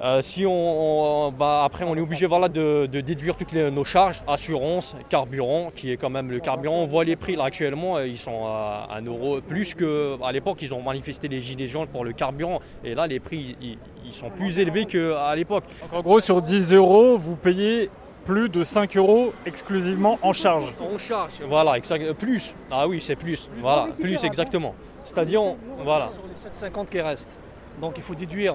Euh, 0.00 0.22
si 0.22 0.46
on, 0.46 1.26
on- 1.26 1.32
bah, 1.32 1.62
après 1.64 1.84
on 1.84 1.96
est 1.96 2.00
obligé 2.00 2.26
voilà, 2.26 2.48
de, 2.48 2.86
de 2.86 3.00
déduire 3.00 3.34
toutes 3.36 3.50
les- 3.50 3.68
nos 3.70 3.82
charges, 3.84 4.22
assurance, 4.28 4.94
carburant, 5.08 5.72
qui 5.74 5.90
est 5.90 5.96
quand 5.96 6.08
même 6.10 6.30
le 6.30 6.38
carburant. 6.38 6.76
On 6.82 6.86
voit 6.86 7.02
les 7.02 7.16
prix 7.16 7.34
là 7.34 7.44
actuellement, 7.44 7.96
euh, 7.96 8.06
ils 8.06 8.16
sont 8.16 8.46
à 8.46 8.88
1 8.92 9.02
euro 9.06 9.40
plus 9.40 9.74
qu'à 9.74 10.30
l'époque. 10.32 10.58
Ils 10.62 10.72
ont 10.72 10.82
manifesté 10.82 11.26
les 11.26 11.40
gilets 11.40 11.66
jaunes 11.66 11.88
pour 11.88 12.04
le 12.04 12.12
carburant. 12.12 12.60
Et 12.84 12.94
là 12.94 13.08
les 13.08 13.18
prix 13.18 13.56
ils, 13.60 13.76
ils 14.06 14.14
sont 14.14 14.30
plus 14.30 14.58
élevés 14.60 14.84
qu'à 14.84 15.34
l'époque. 15.34 15.64
En 15.92 16.00
gros, 16.00 16.20
sur 16.20 16.42
10 16.42 16.72
euros, 16.74 17.18
vous 17.18 17.34
payez 17.34 17.90
plus 18.24 18.48
de 18.48 18.62
5 18.62 18.96
euros 18.96 19.32
exclusivement 19.46 20.16
en 20.22 20.32
charge. 20.32 20.72
En 20.94 20.96
charge, 20.98 21.32
voilà, 21.48 21.76
exact, 21.76 22.12
plus. 22.12 22.54
Ah 22.70 22.86
oui, 22.86 23.00
c'est 23.00 23.16
plus. 23.16 23.48
Voilà, 23.60 23.88
plus 23.98 24.22
exactement. 24.24 24.74
C'est-à-dire, 25.06 25.42
on- 25.42 25.56
voilà. 25.82 26.06
Sur 26.08 26.22
les 26.28 26.34
750 26.36 26.88
qui 26.90 27.00
restent. 27.00 27.36
Donc 27.80 27.94
il 27.96 28.02
faut 28.02 28.14
déduire 28.14 28.54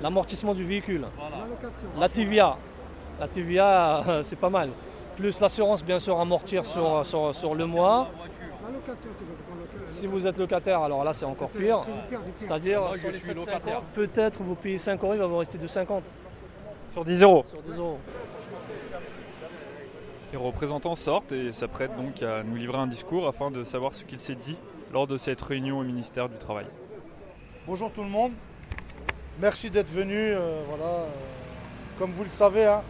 l'amortissement 0.00 0.54
du 0.54 0.64
véhicule, 0.64 1.06
la 1.98 2.08
TVA. 2.08 2.56
La 3.20 3.26
TVA, 3.28 4.04
euh, 4.08 4.22
c'est 4.22 4.36
pas 4.36 4.50
mal. 4.50 4.70
Plus 5.16 5.40
l'assurance, 5.40 5.84
bien 5.84 5.98
sûr, 5.98 6.20
amortir 6.20 6.64
sur, 6.64 7.04
sur, 7.04 7.34
sur 7.34 7.54
le 7.54 7.66
mois. 7.66 8.08
Si 9.86 10.06
vous 10.06 10.26
êtes 10.26 10.38
locataire, 10.38 10.80
alors 10.82 11.02
là, 11.02 11.12
c'est 11.12 11.24
encore 11.24 11.48
pire. 11.50 11.80
C'est-à-dire, 12.36 12.80
Moi, 12.80 12.90
je 12.94 13.00
sur 13.00 13.10
les 13.10 13.18
suis 13.18 13.26
750, 13.28 13.46
locataire. 13.46 13.80
peut-être 13.94 14.40
vous 14.42 14.54
payez 14.54 14.78
5 14.78 15.02
euros, 15.02 15.14
il 15.14 15.18
va 15.18 15.26
vous 15.26 15.38
rester 15.38 15.58
de 15.58 15.66
50. 15.66 16.04
Sur 16.92 17.04
10 17.04 17.22
euros. 17.22 17.44
Sur 17.46 17.62
10 17.62 17.78
euros. 17.78 17.98
Les 20.32 20.38
représentants 20.38 20.94
sortent 20.94 21.32
et 21.32 21.52
s'apprêtent 21.52 21.96
donc 21.96 22.22
à 22.22 22.42
nous 22.42 22.54
livrer 22.56 22.78
un 22.78 22.86
discours 22.86 23.26
afin 23.26 23.50
de 23.50 23.64
savoir 23.64 23.94
ce 23.94 24.04
qu'il 24.04 24.20
s'est 24.20 24.34
dit 24.34 24.56
lors 24.92 25.06
de 25.06 25.16
cette 25.16 25.40
réunion 25.40 25.78
au 25.78 25.82
ministère 25.84 26.28
du 26.28 26.36
Travail. 26.36 26.66
Bonjour 27.66 27.90
tout 27.90 28.02
le 28.02 28.10
monde. 28.10 28.32
Merci 29.40 29.70
d'être 29.70 29.90
venu. 29.90 30.16
euh, 30.16 30.62
voilà, 30.68 31.02
euh, 31.02 31.08
comme 31.96 32.10
vous 32.10 32.24
le 32.24 32.30
savez, 32.30 32.64
hein, 32.64 32.82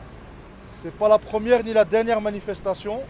c'est 0.83 0.93
pas 0.93 1.07
la 1.07 1.19
première 1.19 1.63
ni 1.63 1.75
la 1.75 1.85
dernière 1.85 2.23
manifestation. 2.23 3.01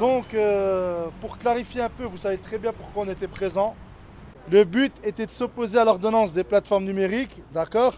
Donc, 0.00 0.34
euh, 0.34 1.06
pour 1.20 1.38
clarifier 1.38 1.82
un 1.82 1.88
peu, 1.88 2.02
vous 2.02 2.18
savez 2.18 2.38
très 2.38 2.58
bien 2.58 2.72
pourquoi 2.72 3.04
on 3.04 3.08
était 3.08 3.28
présent. 3.28 3.76
Le 4.50 4.64
but 4.64 4.92
était 5.04 5.26
de 5.26 5.30
s'opposer 5.30 5.78
à 5.78 5.84
l'ordonnance 5.84 6.32
des 6.32 6.42
plateformes 6.42 6.84
numériques, 6.84 7.40
d'accord? 7.54 7.94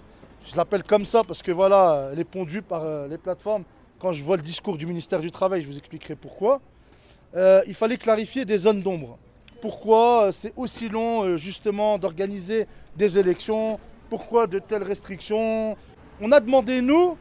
Je 0.47 0.55
l'appelle 0.55 0.83
comme 0.83 1.07
ça 1.07 1.25
parce 1.25 1.43
que 1.43 1.51
voilà, 1.51 2.11
elle 2.13 2.21
est 2.21 2.25
pondue 2.25 2.63
par 2.63 2.85
les 3.09 3.19
plateformes. 3.19 3.65
Quand 3.99 4.13
je 4.13 4.23
vois 4.23 4.37
le 4.37 4.43
discours 4.43 4.77
du 4.77 4.87
ministère 4.87 5.21
du 5.21 5.31
Travail, 5.31 5.63
je 5.63 5.67
vous 5.67 5.77
expliquerai 5.77 6.15
pourquoi. 6.15 6.61
Il 7.35 7.75
fallait 7.75 7.99
clarifier 7.99 8.45
des 8.45 8.57
zones 8.57 8.81
d'ombre. 8.81 9.19
Pourquoi 9.61 10.27
euh, 10.27 10.33
c'est 10.33 10.53
aussi 10.57 10.89
long 10.89 11.25
euh, 11.25 11.37
justement 11.37 11.99
d'organiser 11.99 12.67
des 12.97 13.19
élections? 13.19 13.81
Pourquoi 14.09 14.47
de 14.47 14.61
telles 14.61 14.85
restrictions? 14.85 15.77
On 16.21 16.31
a 16.31 16.39
demandé, 16.39 16.81
nous, 16.81 17.17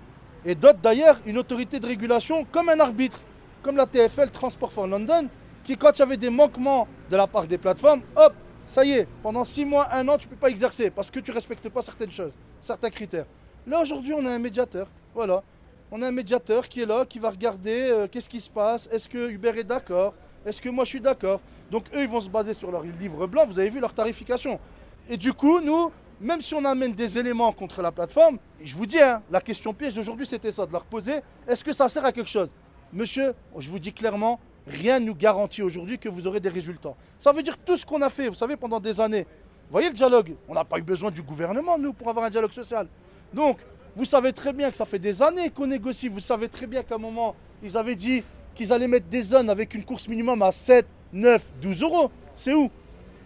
et 0.45 0.53
d'autres 0.53 0.79
d'ailleurs, 0.79 1.19
une 1.25 1.39
autorité 1.39 1.79
de 1.79 1.87
régulation 1.87 2.45
comme 2.51 2.69
un 2.69 2.79
arbitre, 2.79 3.19
comme 3.63 3.75
la 3.75 3.87
TFL 3.87 4.29
Transport 4.29 4.71
for 4.71 4.85
London, 4.85 5.27
qui 5.63 5.75
quand 5.77 5.91
il 5.97 5.99
y 5.99 6.01
avait 6.03 6.17
des 6.17 6.29
manquements 6.29 6.87
de 7.09 7.17
la 7.17 7.25
part 7.25 7.47
des 7.47 7.57
plateformes, 7.57 8.01
hop, 8.15 8.33
ça 8.69 8.85
y 8.85 8.91
est, 8.91 9.07
pendant 9.23 9.43
six 9.43 9.65
mois, 9.65 9.87
un 9.91 10.07
an, 10.07 10.17
tu 10.17 10.27
ne 10.27 10.31
peux 10.31 10.39
pas 10.39 10.49
exercer 10.49 10.91
parce 10.91 11.09
que 11.09 11.19
tu 11.19 11.31
ne 11.31 11.35
respectes 11.35 11.67
pas 11.69 11.81
certaines 11.81 12.11
choses, 12.11 12.31
certains 12.61 12.89
critères. 12.91 13.25
Là 13.65 13.81
aujourd'hui, 13.81 14.13
on 14.13 14.25
a 14.25 14.29
un 14.29 14.39
médiateur, 14.39 14.87
voilà. 15.13 15.43
On 15.91 16.01
a 16.01 16.07
un 16.07 16.11
médiateur 16.11 16.69
qui 16.69 16.81
est 16.81 16.85
là, 16.85 17.05
qui 17.05 17.17
va 17.17 17.29
regarder 17.29 17.89
euh, 17.89 18.07
qu'est-ce 18.07 18.29
qui 18.29 18.41
se 18.41 18.49
passe, 18.49 18.87
est-ce 18.91 19.09
que 19.09 19.29
Uber 19.29 19.53
est 19.57 19.63
d'accord, 19.63 20.13
est-ce 20.45 20.61
que 20.61 20.69
moi 20.69 20.83
je 20.83 20.89
suis 20.89 21.01
d'accord. 21.01 21.39
Donc 21.71 21.85
eux, 21.93 22.01
ils 22.01 22.07
vont 22.07 22.21
se 22.21 22.29
baser 22.29 22.53
sur 22.53 22.71
leur 22.71 22.83
livre 22.83 23.27
blanc, 23.27 23.45
vous 23.45 23.59
avez 23.59 23.69
vu 23.69 23.79
leur 23.79 23.93
tarification. 23.93 24.59
Et 25.09 25.17
du 25.17 25.33
coup, 25.33 25.59
nous, 25.59 25.91
même 26.19 26.41
si 26.41 26.53
on 26.53 26.65
amène 26.65 26.93
des 26.93 27.17
éléments 27.17 27.51
contre 27.51 27.81
la 27.81 27.91
plateforme, 27.91 28.39
je 28.63 28.75
vous 28.75 28.85
dis, 28.85 28.99
hein, 28.99 29.21
la 29.29 29.41
question 29.41 29.73
piège 29.73 29.93
d'aujourd'hui, 29.93 30.25
c'était 30.25 30.51
ça, 30.51 30.65
de 30.65 30.71
leur 30.71 30.85
poser, 30.85 31.21
est-ce 31.47 31.63
que 31.63 31.73
ça 31.73 31.87
sert 31.89 32.03
à 32.05 32.11
quelque 32.11 32.29
chose? 32.29 32.49
Monsieur, 32.91 33.33
je 33.57 33.69
vous 33.69 33.79
dis 33.79 33.93
clairement, 33.93 34.39
rien 34.65 34.99
ne 34.99 35.05
nous 35.05 35.15
garantit 35.15 35.61
aujourd'hui 35.61 35.99
que 35.99 36.09
vous 36.09 36.27
aurez 36.27 36.39
des 36.39 36.49
résultats. 36.49 36.95
Ça 37.19 37.31
veut 37.31 37.43
dire 37.43 37.57
tout 37.57 37.77
ce 37.77 37.85
qu'on 37.85 38.01
a 38.01 38.09
fait, 38.09 38.29
vous 38.29 38.35
savez, 38.35 38.55
pendant 38.55 38.79
des 38.79 38.99
années. 38.99 39.23
Vous 39.23 39.73
voyez 39.73 39.89
le 39.89 39.93
dialogue? 39.93 40.35
On 40.47 40.53
n'a 40.53 40.63
pas 40.63 40.79
eu 40.79 40.81
besoin 40.81 41.11
du 41.11 41.21
gouvernement, 41.21 41.77
nous, 41.77 41.93
pour 41.93 42.09
avoir 42.09 42.25
un 42.25 42.29
dialogue 42.29 42.53
social. 42.53 42.87
Donc, 43.33 43.57
vous 43.95 44.05
savez 44.05 44.31
très 44.31 44.53
bien 44.53 44.71
que 44.71 44.77
ça 44.77 44.85
fait 44.85 44.99
des 44.99 45.21
années 45.21 45.49
qu'on 45.49 45.67
négocie. 45.67 46.07
Vous 46.07 46.19
savez 46.19 46.47
très 46.47 46.67
bien 46.67 46.83
qu'à 46.83 46.95
un 46.95 46.99
moment, 46.99 47.35
ils 47.61 47.75
avaient 47.77 47.95
dit 47.95 48.23
qu'ils 48.57 48.73
allaient 48.73 48.87
mettre 48.87 49.07
des 49.07 49.21
zones 49.21 49.49
avec 49.49 49.73
une 49.73 49.85
course 49.85 50.07
minimum 50.07 50.41
à 50.41 50.51
7, 50.51 50.85
9, 51.13 51.41
12 51.61 51.81
euros. 51.83 52.11
C'est 52.35 52.53
où? 52.53 52.69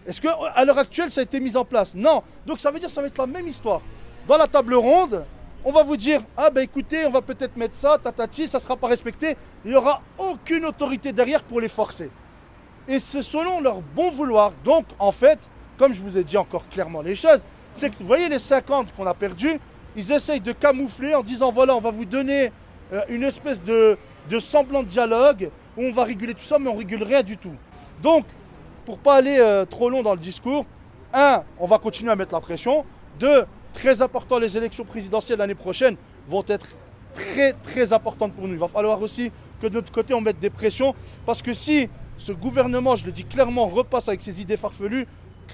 Est-ce 0.06 0.20
qu'à 0.20 0.64
l'heure 0.64 0.78
actuelle, 0.78 1.10
ça 1.10 1.20
a 1.20 1.24
été 1.24 1.40
mis 1.40 1.56
en 1.56 1.64
place? 1.64 1.94
Non. 1.94 2.22
Donc 2.46 2.60
ça 2.60 2.70
veut 2.70 2.78
dire 2.78 2.88
que 2.88 2.94
ça 2.94 3.00
va 3.00 3.06
être 3.06 3.18
la 3.18 3.26
même 3.26 3.48
histoire. 3.48 3.80
Dans 4.28 4.36
la 4.36 4.46
table 4.46 4.74
ronde, 4.74 5.24
on 5.64 5.72
va 5.72 5.82
vous 5.82 5.96
dire 5.96 6.22
Ah 6.36 6.50
ben 6.50 6.62
écoutez, 6.62 7.06
on 7.06 7.10
va 7.10 7.22
peut-être 7.22 7.56
mettre 7.56 7.74
ça, 7.74 7.98
tatati, 8.02 8.46
ça 8.46 8.58
ne 8.58 8.62
sera 8.62 8.76
pas 8.76 8.88
respecté. 8.88 9.36
Il 9.64 9.70
n'y 9.70 9.76
aura 9.76 10.02
aucune 10.18 10.64
autorité 10.64 11.12
derrière 11.12 11.42
pour 11.42 11.60
les 11.60 11.68
forcer. 11.68 12.10
Et 12.88 12.98
c'est 12.98 13.22
selon 13.22 13.60
leur 13.60 13.80
bon 13.80 14.10
vouloir. 14.10 14.52
Donc 14.64 14.86
en 14.98 15.12
fait, 15.12 15.38
comme 15.78 15.94
je 15.94 16.00
vous 16.00 16.18
ai 16.18 16.24
dit 16.24 16.36
encore 16.36 16.68
clairement 16.68 17.00
les 17.00 17.14
choses, 17.14 17.40
c'est 17.74 17.90
que 17.90 17.96
vous 17.98 18.06
voyez 18.06 18.28
les 18.28 18.40
50 18.40 18.94
qu'on 18.94 19.06
a 19.06 19.14
perdus, 19.14 19.58
ils 19.96 20.10
essayent 20.12 20.40
de 20.40 20.52
camoufler 20.52 21.14
en 21.14 21.22
disant 21.22 21.52
voilà, 21.52 21.76
on 21.76 21.80
va 21.80 21.90
vous 21.90 22.04
donner 22.04 22.50
euh, 22.92 23.02
une 23.08 23.22
espèce 23.22 23.62
de, 23.62 23.96
de 24.30 24.38
semblant 24.38 24.82
de 24.82 24.88
dialogue 24.88 25.50
où 25.76 25.82
on 25.82 25.92
va 25.92 26.04
réguler 26.04 26.34
tout 26.34 26.44
ça, 26.44 26.58
mais 26.58 26.68
on 26.68 26.76
régule 26.76 27.02
rien 27.02 27.22
du 27.22 27.36
tout. 27.36 27.54
Donc, 28.02 28.24
pour 28.84 28.98
pas 28.98 29.16
aller 29.16 29.38
euh, 29.38 29.64
trop 29.64 29.88
long 29.88 30.02
dans 30.02 30.14
le 30.14 30.20
discours, 30.20 30.66
un, 31.14 31.42
on 31.58 31.66
va 31.66 31.78
continuer 31.78 32.10
à 32.10 32.16
mettre 32.16 32.34
la 32.34 32.40
pression. 32.40 32.84
Deux, 33.18 33.44
très 33.72 34.02
important, 34.02 34.38
les 34.38 34.56
élections 34.56 34.84
présidentielles 34.84 35.38
l'année 35.38 35.54
prochaine 35.54 35.96
vont 36.28 36.44
être 36.48 36.66
très 37.14 37.52
très 37.52 37.92
importantes 37.92 38.32
pour 38.32 38.46
nous. 38.46 38.54
Il 38.54 38.60
va 38.60 38.68
falloir 38.68 39.00
aussi 39.00 39.30
que 39.60 39.66
de 39.66 39.74
notre 39.74 39.92
côté 39.92 40.14
on 40.14 40.20
mette 40.20 40.40
des 40.40 40.50
pressions 40.50 40.94
parce 41.26 41.42
que 41.42 41.52
si 41.52 41.88
ce 42.18 42.32
gouvernement, 42.32 42.96
je 42.96 43.06
le 43.06 43.12
dis 43.12 43.24
clairement, 43.24 43.66
repasse 43.66 44.08
avec 44.08 44.22
ses 44.22 44.40
idées 44.40 44.56
farfelues, 44.56 45.06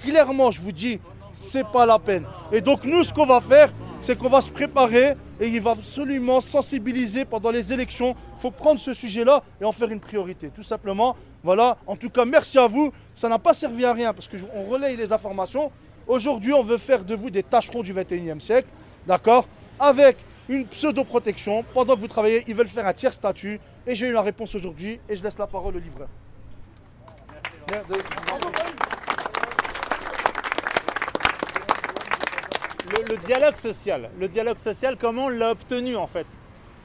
clairement 0.03 0.51
je 0.51 0.61
vous 0.61 0.71
dis, 0.71 0.99
c'est 1.33 1.67
pas 1.67 1.85
la 1.85 1.99
peine. 1.99 2.25
Et 2.51 2.61
donc 2.61 2.85
nous 2.85 3.03
ce 3.03 3.13
qu'on 3.13 3.25
va 3.25 3.41
faire, 3.41 3.71
c'est 4.01 4.17
qu'on 4.17 4.29
va 4.29 4.41
se 4.41 4.49
préparer 4.49 5.15
et 5.39 5.47
il 5.47 5.61
va 5.61 5.71
absolument 5.71 6.41
sensibiliser 6.41 7.25
pendant 7.25 7.51
les 7.51 7.71
élections. 7.71 8.15
Il 8.37 8.41
faut 8.41 8.51
prendre 8.51 8.79
ce 8.79 8.93
sujet-là 8.93 9.43
et 9.61 9.65
en 9.65 9.71
faire 9.71 9.89
une 9.89 9.99
priorité, 9.99 10.49
tout 10.53 10.63
simplement. 10.63 11.15
Voilà, 11.43 11.77
en 11.87 11.95
tout 11.95 12.09
cas, 12.09 12.25
merci 12.25 12.57
à 12.57 12.67
vous. 12.67 12.91
Ça 13.15 13.29
n'a 13.29 13.39
pas 13.39 13.53
servi 13.53 13.85
à 13.85 13.93
rien 13.93 14.13
parce 14.13 14.27
qu'on 14.27 14.69
relaye 14.69 14.97
les 14.97 15.11
informations. 15.11 15.71
Aujourd'hui, 16.07 16.53
on 16.53 16.63
veut 16.63 16.77
faire 16.77 17.03
de 17.03 17.15
vous 17.15 17.29
des 17.29 17.43
tâcherons 17.43 17.83
du 17.83 17.93
21e 17.93 18.39
siècle, 18.39 18.67
d'accord? 19.05 19.47
Avec 19.79 20.17
une 20.49 20.65
pseudo-protection. 20.65 21.63
Pendant 21.73 21.95
que 21.95 22.01
vous 22.01 22.07
travaillez, 22.07 22.43
ils 22.47 22.55
veulent 22.55 22.67
faire 22.67 22.87
un 22.87 22.93
tiers 22.93 23.13
statut. 23.13 23.59
Et 23.85 23.95
j'ai 23.95 24.07
eu 24.07 24.11
la 24.11 24.21
réponse 24.21 24.53
aujourd'hui 24.55 24.99
et 25.07 25.15
je 25.15 25.23
laisse 25.23 25.37
la 25.37 25.47
parole 25.47 25.75
au 25.77 25.79
livreur. 25.79 26.07
Le, 32.89 33.17
dialogue 33.17 33.55
social. 33.55 34.09
Le 34.19 34.27
dialogue 34.27 34.57
social, 34.57 34.97
comment 34.97 35.25
on 35.25 35.29
l'a 35.29 35.51
obtenu 35.51 35.95
en 35.95 36.07
fait? 36.07 36.27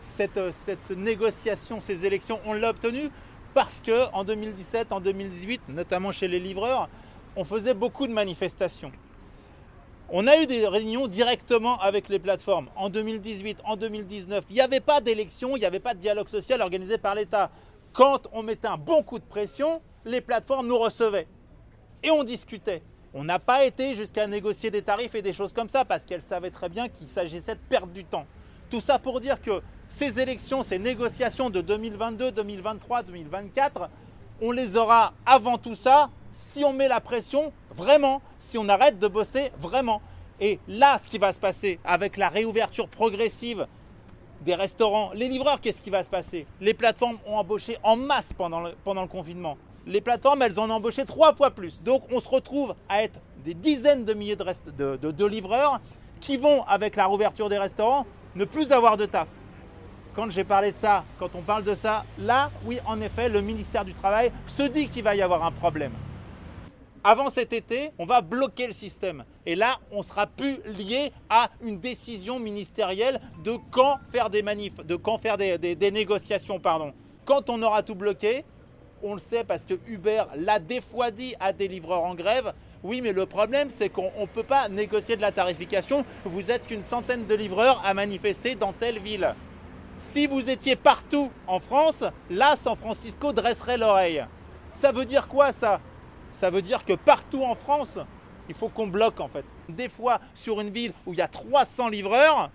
Cette, 0.02 0.36
euh, 0.36 0.52
cette 0.66 0.90
négociation, 0.90 1.80
ces 1.80 2.04
élections, 2.04 2.40
on 2.44 2.52
l'a 2.52 2.70
obtenu 2.70 3.10
parce 3.54 3.80
que 3.80 4.12
en 4.12 4.24
2017, 4.24 4.92
en 4.92 5.00
2018, 5.00 5.62
notamment 5.68 6.12
chez 6.12 6.28
les 6.28 6.40
livreurs, 6.40 6.88
on 7.36 7.44
faisait 7.44 7.74
beaucoup 7.74 8.06
de 8.06 8.12
manifestations. 8.12 8.92
On 10.10 10.26
a 10.26 10.36
eu 10.40 10.46
des 10.46 10.66
réunions 10.66 11.08
directement 11.08 11.78
avec 11.78 12.08
les 12.08 12.18
plateformes 12.18 12.68
en 12.76 12.90
2018, 12.90 13.58
en 13.64 13.76
2019. 13.76 14.44
Il 14.50 14.54
n'y 14.54 14.60
avait 14.60 14.80
pas 14.80 15.00
d'élection, 15.00 15.56
il 15.56 15.60
n'y 15.60 15.66
avait 15.66 15.80
pas 15.80 15.94
de 15.94 16.00
dialogue 16.00 16.28
social 16.28 16.60
organisé 16.60 16.98
par 16.98 17.14
l'État. 17.14 17.50
Quand 17.92 18.28
on 18.32 18.42
mettait 18.42 18.68
un 18.68 18.76
bon 18.76 19.02
coup 19.02 19.18
de 19.18 19.24
pression, 19.24 19.80
les 20.04 20.20
plateformes 20.20 20.66
nous 20.66 20.78
recevaient 20.78 21.26
et 22.02 22.10
on 22.10 22.22
discutait. 22.22 22.82
On 23.16 23.22
n'a 23.22 23.38
pas 23.38 23.64
été 23.64 23.94
jusqu'à 23.94 24.26
négocier 24.26 24.72
des 24.72 24.82
tarifs 24.82 25.14
et 25.14 25.22
des 25.22 25.32
choses 25.32 25.52
comme 25.52 25.68
ça 25.68 25.84
parce 25.84 26.04
qu'elles 26.04 26.20
savaient 26.20 26.50
très 26.50 26.68
bien 26.68 26.88
qu'il 26.88 27.06
s'agissait 27.06 27.54
de 27.54 27.60
perdre 27.60 27.92
du 27.92 28.04
temps. 28.04 28.26
Tout 28.70 28.80
ça 28.80 28.98
pour 28.98 29.20
dire 29.20 29.40
que 29.40 29.62
ces 29.88 30.18
élections, 30.18 30.64
ces 30.64 30.80
négociations 30.80 31.48
de 31.48 31.60
2022, 31.60 32.32
2023, 32.32 33.04
2024, 33.04 33.88
on 34.42 34.50
les 34.50 34.76
aura 34.76 35.12
avant 35.24 35.58
tout 35.58 35.76
ça 35.76 36.10
si 36.32 36.64
on 36.64 36.72
met 36.72 36.88
la 36.88 37.00
pression 37.00 37.52
vraiment, 37.70 38.20
si 38.40 38.58
on 38.58 38.68
arrête 38.68 38.98
de 38.98 39.06
bosser 39.06 39.52
vraiment. 39.60 40.02
Et 40.40 40.58
là, 40.66 40.98
ce 40.98 41.08
qui 41.08 41.18
va 41.18 41.32
se 41.32 41.38
passer 41.38 41.78
avec 41.84 42.16
la 42.16 42.28
réouverture 42.28 42.88
progressive 42.88 43.68
des 44.40 44.56
restaurants, 44.56 45.12
les 45.14 45.28
livreurs, 45.28 45.60
qu'est-ce 45.60 45.80
qui 45.80 45.90
va 45.90 46.02
se 46.02 46.10
passer? 46.10 46.48
Les 46.60 46.74
plateformes 46.74 47.18
ont 47.28 47.36
embauché 47.36 47.78
en 47.84 47.94
masse 47.94 48.32
pendant 48.36 48.60
le, 48.60 48.72
pendant 48.82 49.02
le 49.02 49.08
confinement. 49.08 49.56
Les 49.86 50.00
plateformes, 50.00 50.42
elles 50.42 50.58
en 50.58 50.70
embauché 50.70 51.04
trois 51.04 51.34
fois 51.34 51.50
plus. 51.50 51.82
Donc 51.82 52.04
on 52.10 52.20
se 52.20 52.28
retrouve 52.28 52.74
à 52.88 53.02
être 53.02 53.18
des 53.44 53.54
dizaines 53.54 54.04
de 54.04 54.14
milliers 54.14 54.36
de, 54.36 54.42
rest- 54.44 54.74
de- 54.76 54.96
de- 54.96 55.26
livreurs 55.26 55.80
qui 56.20 56.36
vont, 56.38 56.62
avec 56.64 56.96
la 56.96 57.04
rouverture 57.06 57.48
des 57.50 57.58
restaurants, 57.58 58.06
ne 58.34 58.44
plus 58.46 58.72
avoir 58.72 58.96
de 58.96 59.04
taf. 59.06 59.28
Quand 60.14 60.30
j'ai 60.30 60.44
parlé 60.44 60.72
de 60.72 60.76
ça, 60.76 61.04
quand 61.18 61.34
on 61.34 61.42
parle 61.42 61.64
de 61.64 61.74
ça, 61.74 62.04
là, 62.18 62.50
oui, 62.64 62.78
en 62.86 63.00
effet, 63.00 63.28
le 63.28 63.42
ministère 63.42 63.84
du 63.84 63.92
Travail 63.94 64.32
se 64.46 64.62
dit 64.62 64.88
qu'il 64.88 65.02
va 65.04 65.14
y 65.14 65.20
avoir 65.22 65.44
un 65.44 65.50
problème. 65.50 65.92
Avant 67.02 67.28
cet 67.28 67.52
été, 67.52 67.90
on 67.98 68.06
va 68.06 68.22
bloquer 68.22 68.66
le 68.66 68.72
système. 68.72 69.24
Et 69.44 69.56
là, 69.56 69.76
on 69.92 70.02
sera 70.02 70.26
plus 70.26 70.60
lié 70.78 71.12
à 71.28 71.50
une 71.62 71.78
décision 71.78 72.38
ministérielle 72.38 73.20
de 73.44 73.58
quand 73.70 73.98
faire 74.10 74.30
des 74.30 74.40
manifs, 74.40 74.76
de 74.76 74.96
quand 74.96 75.18
faire 75.18 75.36
des- 75.36 75.58
des 75.58 75.90
négociations, 75.90 76.58
pardon. 76.58 76.94
Quand 77.26 77.50
on 77.50 77.62
aura 77.62 77.82
tout 77.82 77.94
bloqué, 77.94 78.44
on 79.04 79.14
le 79.14 79.20
sait 79.20 79.44
parce 79.44 79.64
que 79.64 79.74
Uber 79.86 80.24
l'a 80.34 80.58
des 80.58 80.80
fois 80.80 81.10
dit 81.10 81.34
à 81.38 81.52
des 81.52 81.68
livreurs 81.68 82.02
en 82.02 82.14
grève. 82.14 82.52
Oui, 82.82 83.00
mais 83.00 83.12
le 83.12 83.26
problème, 83.26 83.70
c'est 83.70 83.90
qu'on 83.90 84.10
ne 84.18 84.26
peut 84.26 84.42
pas 84.42 84.68
négocier 84.68 85.16
de 85.16 85.20
la 85.20 85.30
tarification. 85.30 86.04
Vous 86.24 86.50
êtes 86.50 86.66
qu'une 86.66 86.82
centaine 86.82 87.26
de 87.26 87.34
livreurs 87.34 87.80
à 87.84 87.94
manifester 87.94 88.54
dans 88.54 88.72
telle 88.72 88.98
ville. 88.98 89.34
Si 90.00 90.26
vous 90.26 90.50
étiez 90.50 90.74
partout 90.74 91.30
en 91.46 91.60
France, 91.60 92.02
là, 92.30 92.56
San 92.56 92.76
Francisco 92.76 93.32
dresserait 93.32 93.78
l'oreille. 93.78 94.24
Ça 94.72 94.90
veut 94.90 95.04
dire 95.04 95.28
quoi 95.28 95.52
ça? 95.52 95.80
Ça 96.32 96.50
veut 96.50 96.62
dire 96.62 96.84
que 96.84 96.94
partout 96.94 97.42
en 97.44 97.54
France, 97.54 97.98
il 98.48 98.54
faut 98.54 98.68
qu'on 98.68 98.88
bloque 98.88 99.20
en 99.20 99.28
fait. 99.28 99.44
Des 99.68 99.88
fois, 99.88 100.20
sur 100.34 100.60
une 100.60 100.70
ville 100.70 100.92
où 101.06 101.12
il 101.12 101.18
y 101.18 101.22
a 101.22 101.28
300 101.28 101.88
livreurs, 101.88 102.50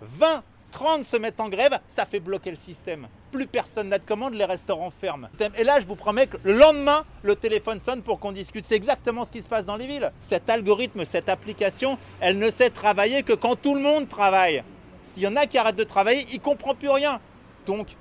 20, 0.00 0.42
30 0.70 1.04
se 1.04 1.16
mettent 1.16 1.40
en 1.40 1.48
grève, 1.48 1.78
ça 1.88 2.04
fait 2.04 2.20
bloquer 2.20 2.50
le 2.50 2.56
système. 2.56 3.08
Plus 3.32 3.46
personne 3.46 3.88
n'a 3.88 3.98
de 3.98 4.04
commande, 4.04 4.34
les 4.34 4.44
restaurants 4.44 4.90
ferment. 4.90 5.28
Et 5.56 5.64
là, 5.64 5.80
je 5.80 5.86
vous 5.86 5.96
promets 5.96 6.26
que 6.26 6.36
le 6.44 6.52
lendemain, 6.52 7.04
le 7.22 7.34
téléphone 7.34 7.80
sonne 7.80 8.02
pour 8.02 8.20
qu'on 8.20 8.32
discute. 8.32 8.64
C'est 8.66 8.76
exactement 8.76 9.24
ce 9.24 9.30
qui 9.32 9.42
se 9.42 9.48
passe 9.48 9.64
dans 9.64 9.76
les 9.76 9.86
villes. 9.86 10.12
Cet 10.20 10.48
algorithme, 10.48 11.04
cette 11.04 11.28
application, 11.28 11.98
elle 12.20 12.38
ne 12.38 12.50
sait 12.50 12.70
travailler 12.70 13.22
que 13.22 13.32
quand 13.32 13.56
tout 13.56 13.74
le 13.74 13.80
monde 13.80 14.08
travaille. 14.08 14.62
S'il 15.02 15.22
y 15.22 15.26
en 15.26 15.36
a 15.36 15.46
qui 15.46 15.58
arrêtent 15.58 15.76
de 15.76 15.84
travailler, 15.84 16.26
il 16.30 16.38
ne 16.38 16.42
comprend 16.42 16.74
plus 16.74 16.88
rien. 16.88 17.20
Donc, 17.66 17.96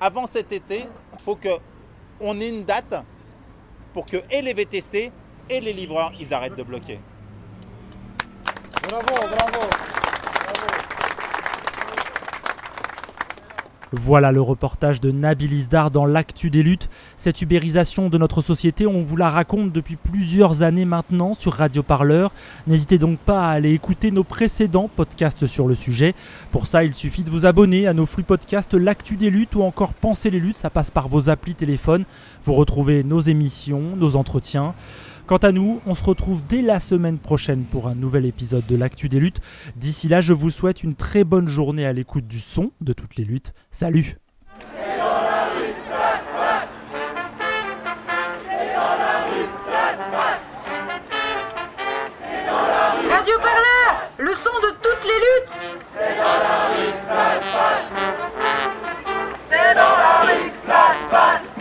avant 0.00 0.26
cet 0.26 0.52
été, 0.52 0.86
il 1.12 1.18
faut 1.22 1.36
qu'on 1.36 2.40
ait 2.40 2.48
une 2.48 2.64
date 2.64 2.94
pour 3.92 4.06
que 4.06 4.18
et 4.30 4.42
les 4.42 4.54
VTC 4.54 5.12
et 5.50 5.60
les 5.60 5.72
livreurs, 5.72 6.12
ils 6.18 6.32
arrêtent 6.32 6.56
de 6.56 6.62
bloquer. 6.62 7.00
Bravo, 8.88 9.28
bravo. 9.28 10.01
Voilà 13.94 14.32
le 14.32 14.40
reportage 14.40 15.02
de 15.02 15.10
Nabil 15.10 15.52
Isdar 15.52 15.90
dans 15.90 16.06
l'actu 16.06 16.48
des 16.48 16.62
luttes. 16.62 16.88
Cette 17.18 17.42
ubérisation 17.42 18.08
de 18.08 18.16
notre 18.16 18.40
société, 18.40 18.86
on 18.86 19.02
vous 19.02 19.18
la 19.18 19.28
raconte 19.28 19.70
depuis 19.70 19.96
plusieurs 19.96 20.62
années 20.62 20.86
maintenant 20.86 21.34
sur 21.34 21.52
Radio 21.52 21.82
Parleur. 21.82 22.32
N'hésitez 22.66 22.96
donc 22.96 23.18
pas 23.18 23.46
à 23.46 23.50
aller 23.50 23.74
écouter 23.74 24.10
nos 24.10 24.24
précédents 24.24 24.88
podcasts 24.88 25.46
sur 25.46 25.68
le 25.68 25.74
sujet. 25.74 26.14
Pour 26.52 26.68
ça, 26.68 26.84
il 26.84 26.94
suffit 26.94 27.22
de 27.22 27.28
vous 27.28 27.44
abonner 27.44 27.86
à 27.86 27.92
nos 27.92 28.06
flux 28.06 28.22
podcasts 28.22 28.72
L'actu 28.72 29.16
des 29.16 29.28
luttes 29.28 29.56
ou 29.56 29.62
encore 29.62 29.92
Penser 29.92 30.30
les 30.30 30.40
luttes. 30.40 30.56
Ça 30.56 30.70
passe 30.70 30.90
par 30.90 31.08
vos 31.08 31.28
applis 31.28 31.54
téléphone. 31.54 32.06
Vous 32.44 32.54
retrouvez 32.54 33.04
nos 33.04 33.20
émissions, 33.20 33.94
nos 33.96 34.16
entretiens. 34.16 34.72
Quant 35.26 35.36
à 35.36 35.52
nous, 35.52 35.80
on 35.86 35.94
se 35.94 36.02
retrouve 36.04 36.42
dès 36.48 36.62
la 36.62 36.80
semaine 36.80 37.18
prochaine 37.18 37.64
pour 37.64 37.86
un 37.86 37.94
nouvel 37.94 38.26
épisode 38.26 38.66
de 38.66 38.76
l'Actu 38.76 39.08
des 39.08 39.20
luttes. 39.20 39.40
D'ici 39.76 40.08
là, 40.08 40.20
je 40.20 40.32
vous 40.32 40.50
souhaite 40.50 40.82
une 40.82 40.94
très 40.94 41.22
bonne 41.22 41.48
journée 41.48 41.86
à 41.86 41.92
l'écoute 41.92 42.26
du 42.26 42.40
son 42.40 42.72
de 42.80 42.92
toutes 42.92 43.16
les 43.16 43.24
luttes. 43.24 43.54
Salut 43.70 44.16
Radio 53.08 53.38
Parleur, 53.38 54.10
le 54.18 54.32
son 54.32 54.50
de 54.50 54.70
toutes 54.82 55.04
les 55.04 55.10
luttes. 55.10 55.58
C'est 55.94 56.16
dans 56.16 56.38
la 56.42 56.66
rue 56.68 56.92
que 56.92 57.02
ça 57.06 57.24
se 57.38 57.52
passe. 57.56 57.92
C'est 59.48 59.74
dans 59.74 59.96
la 59.96 60.20
rue 60.22 60.50
que 60.50 60.66
ça 60.66 60.94
se 60.98 61.10
passe. 61.10 61.51